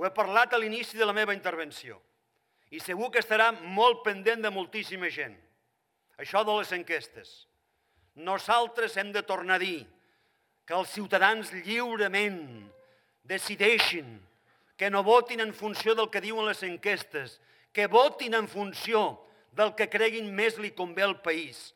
Ho 0.00 0.06
he 0.08 0.14
parlat 0.16 0.54
a 0.56 0.58
l'inici 0.58 0.96
de 0.96 1.04
la 1.04 1.12
meva 1.12 1.34
intervenció 1.36 1.98
i 2.72 2.78
segur 2.80 3.10
que 3.12 3.20
estarà 3.20 3.50
molt 3.52 3.98
pendent 4.00 4.40
de 4.40 4.48
moltíssima 4.48 5.10
gent. 5.12 5.34
Això 6.16 6.40
de 6.40 6.54
les 6.56 6.70
enquestes. 6.72 7.32
Nosaltres 8.16 8.94
hem 8.96 9.10
de 9.12 9.20
tornar 9.28 9.58
a 9.58 9.60
dir 9.60 9.82
que 10.64 10.72
els 10.72 10.94
ciutadans 10.94 11.50
lliurement 11.66 12.40
decideixin 13.28 14.14
que 14.80 14.88
no 14.88 15.02
votin 15.04 15.44
en 15.44 15.52
funció 15.52 15.92
del 15.98 16.08
que 16.08 16.22
diuen 16.24 16.48
les 16.48 16.62
enquestes, 16.64 17.36
que 17.68 17.84
votin 17.84 18.38
en 18.38 18.48
funció 18.48 19.02
del 19.52 19.74
que 19.76 19.90
creguin 19.92 20.30
més 20.32 20.56
li 20.56 20.70
convé 20.72 21.04
al 21.04 21.18
país, 21.20 21.74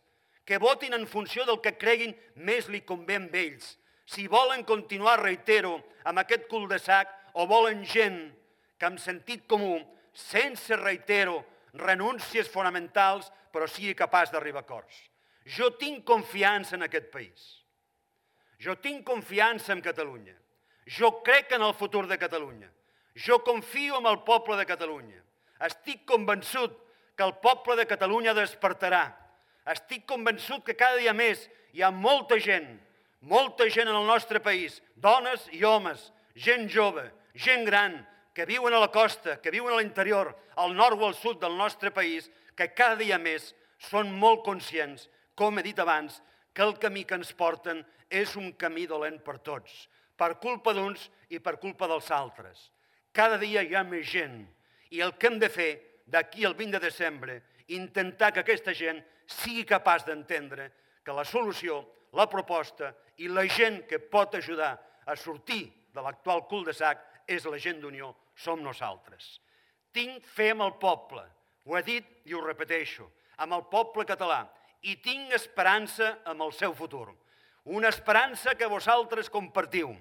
que 0.49 0.57
votin 0.57 0.97
en 0.97 1.05
funció 1.05 1.45
del 1.45 1.61
que 1.61 1.75
creguin 1.77 2.17
més 2.41 2.73
li 2.73 2.81
convé 2.89 3.21
amb 3.21 3.37
ells, 3.37 3.75
si 4.09 4.25
volen 4.33 4.65
continuar, 4.65 5.19
reitero, 5.21 5.77
amb 6.09 6.25
aquest 6.25 6.49
cul 6.49 6.65
de 6.73 6.81
sac 6.81 7.13
o 7.35 7.47
volen 7.51 7.83
gent 7.85 8.31
que 8.79 8.87
amb 8.87 9.01
sentit 9.03 9.45
comú, 9.51 9.77
sense, 10.15 10.77
reitero, 10.79 11.43
renúncies 11.75 12.49
fonamentals, 12.51 13.31
però 13.53 13.67
sigui 13.71 13.95
capaç 13.99 14.31
d'arribar 14.33 14.63
a 14.63 14.67
acords. 14.67 14.95
Jo 15.45 15.73
tinc 15.79 16.05
confiança 16.07 16.77
en 16.79 16.87
aquest 16.87 17.11
país. 17.13 17.43
Jo 18.59 18.77
tinc 18.81 19.05
confiança 19.07 19.75
en 19.75 19.83
Catalunya. 19.83 20.35
Jo 20.87 21.11
crec 21.27 21.53
en 21.53 21.63
el 21.63 21.75
futur 21.75 22.07
de 22.07 22.19
Catalunya. 22.19 22.71
Jo 23.15 23.41
confio 23.45 23.99
en 23.99 24.07
el 24.07 24.23
poble 24.25 24.57
de 24.57 24.67
Catalunya. 24.67 25.21
Estic 25.67 26.07
convençut 26.09 26.73
que 27.17 27.27
el 27.27 27.35
poble 27.43 27.77
de 27.77 27.87
Catalunya 27.87 28.35
despertarà. 28.35 29.05
Estic 29.71 30.07
convençut 30.07 30.65
que 30.65 30.79
cada 30.79 30.99
dia 30.99 31.13
més 31.13 31.49
hi 31.75 31.83
ha 31.83 31.91
molta 31.91 32.39
gent 32.39 32.73
molta 33.25 33.69
gent 33.71 33.89
en 33.89 33.97
el 33.97 34.07
nostre 34.07 34.41
país, 34.41 34.81
dones 34.97 35.47
i 35.53 35.65
homes, 35.65 36.13
gent 36.37 36.69
jove, 36.71 37.05
gent 37.35 37.67
gran, 37.67 37.99
que 38.35 38.47
viuen 38.47 38.75
a 38.75 38.81
la 38.83 38.91
costa, 38.91 39.41
que 39.41 39.53
viuen 39.55 39.75
a 39.75 39.79
l'interior, 39.79 40.33
al 40.57 40.75
nord 40.75 41.01
o 41.01 41.07
al 41.07 41.15
sud 41.15 41.41
del 41.43 41.57
nostre 41.57 41.91
país, 41.95 42.31
que 42.55 42.73
cada 42.75 42.97
dia 42.99 43.19
més 43.19 43.53
són 43.79 44.11
molt 44.11 44.43
conscients, 44.47 45.09
com 45.35 45.59
he 45.59 45.67
dit 45.67 45.79
abans, 45.79 46.21
que 46.55 46.63
el 46.63 46.77
camí 46.79 47.05
que 47.05 47.19
ens 47.19 47.33
porten 47.35 47.83
és 48.11 48.37
un 48.39 48.53
camí 48.59 48.87
dolent 48.87 49.19
per 49.23 49.39
tots, 49.43 49.89
per 50.17 50.37
culpa 50.43 50.75
d'uns 50.75 51.09
i 51.35 51.41
per 51.43 51.59
culpa 51.63 51.89
dels 51.91 52.11
altres. 52.15 52.71
Cada 53.15 53.39
dia 53.39 53.63
hi 53.63 53.75
ha 53.75 53.83
més 53.87 54.07
gent 54.11 54.45
i 54.95 55.03
el 55.03 55.15
que 55.19 55.31
hem 55.31 55.39
de 55.43 55.51
fer 55.51 55.73
d'aquí 56.07 56.45
al 56.47 56.55
20 56.55 56.79
de 56.79 56.83
desembre 56.87 57.41
intentar 57.75 58.33
que 58.33 58.43
aquesta 58.43 58.75
gent 58.75 59.01
sigui 59.27 59.65
capaç 59.67 60.05
d'entendre 60.07 60.71
que 61.05 61.15
la 61.15 61.25
solució, 61.25 61.81
la 62.15 62.29
proposta 62.31 62.93
i 63.19 63.29
la 63.29 63.47
gent 63.47 63.83
que 63.89 63.99
pot 63.99 64.35
ajudar 64.35 64.75
a 65.07 65.17
sortir 65.17 65.65
de 65.95 66.03
l'actual 66.03 66.45
cul 66.51 66.65
de 66.67 66.75
sac 66.75 67.03
és 67.27 67.45
la 67.49 67.59
gent 67.59 67.81
d'Unió, 67.83 68.13
som 68.35 68.63
nosaltres. 68.63 69.39
Tinc 69.95 70.25
fe 70.27 70.51
amb 70.53 70.65
el 70.67 70.75
poble, 70.81 71.23
ho 71.65 71.77
he 71.79 71.83
dit 71.87 72.09
i 72.29 72.35
ho 72.35 72.43
repeteixo, 72.45 73.07
amb 73.41 73.57
el 73.57 73.67
poble 73.71 74.07
català, 74.09 74.45
i 74.85 74.97
tinc 75.01 75.33
esperança 75.33 76.19
amb 76.29 76.45
el 76.45 76.53
seu 76.53 76.75
futur. 76.77 77.09
Una 77.65 77.89
esperança 77.89 78.55
que 78.55 78.69
vosaltres 78.69 79.31
compartiu, 79.33 79.95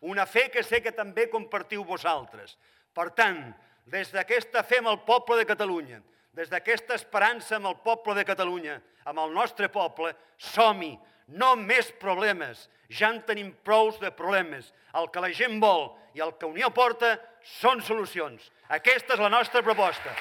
una 0.00 0.24
fe 0.26 0.48
que 0.50 0.62
sé 0.64 0.80
que 0.82 0.94
també 0.96 1.28
compartiu 1.30 1.84
vosaltres. 1.84 2.56
Per 2.92 3.10
tant, 3.14 3.52
des 3.86 4.10
d'aquesta 4.12 4.62
fe 4.64 4.80
amb 4.80 4.90
el 4.92 5.02
poble 5.06 5.36
de 5.38 5.46
Catalunya, 5.46 6.00
des 6.32 6.48
d'aquesta 6.48 6.96
esperança 6.96 7.58
amb 7.58 7.68
el 7.68 7.76
poble 7.84 8.16
de 8.16 8.24
Catalunya, 8.24 8.78
amb 9.04 9.20
el 9.20 9.34
nostre 9.34 9.68
poble, 9.68 10.14
som-hi, 10.38 10.94
no 11.36 11.54
més 11.56 11.92
problemes, 12.00 12.68
ja 12.88 13.12
en 13.12 13.20
tenim 13.26 13.52
prous 13.64 13.98
de 14.00 14.10
problemes. 14.12 14.72
El 14.96 15.08
que 15.12 15.20
la 15.20 15.32
gent 15.32 15.60
vol 15.60 15.90
i 16.14 16.20
el 16.24 16.34
que 16.38 16.48
Unió 16.48 16.70
porta 16.74 17.14
són 17.60 17.82
solucions. 17.82 18.50
Aquesta 18.68 19.16
és 19.16 19.22
la 19.22 19.30
nostra 19.32 19.62
proposta. 19.62 20.12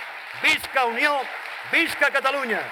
Visca 0.43 0.85
Unió, 0.91 1.17
visca 1.71 2.11
Catalunya! 2.11 2.63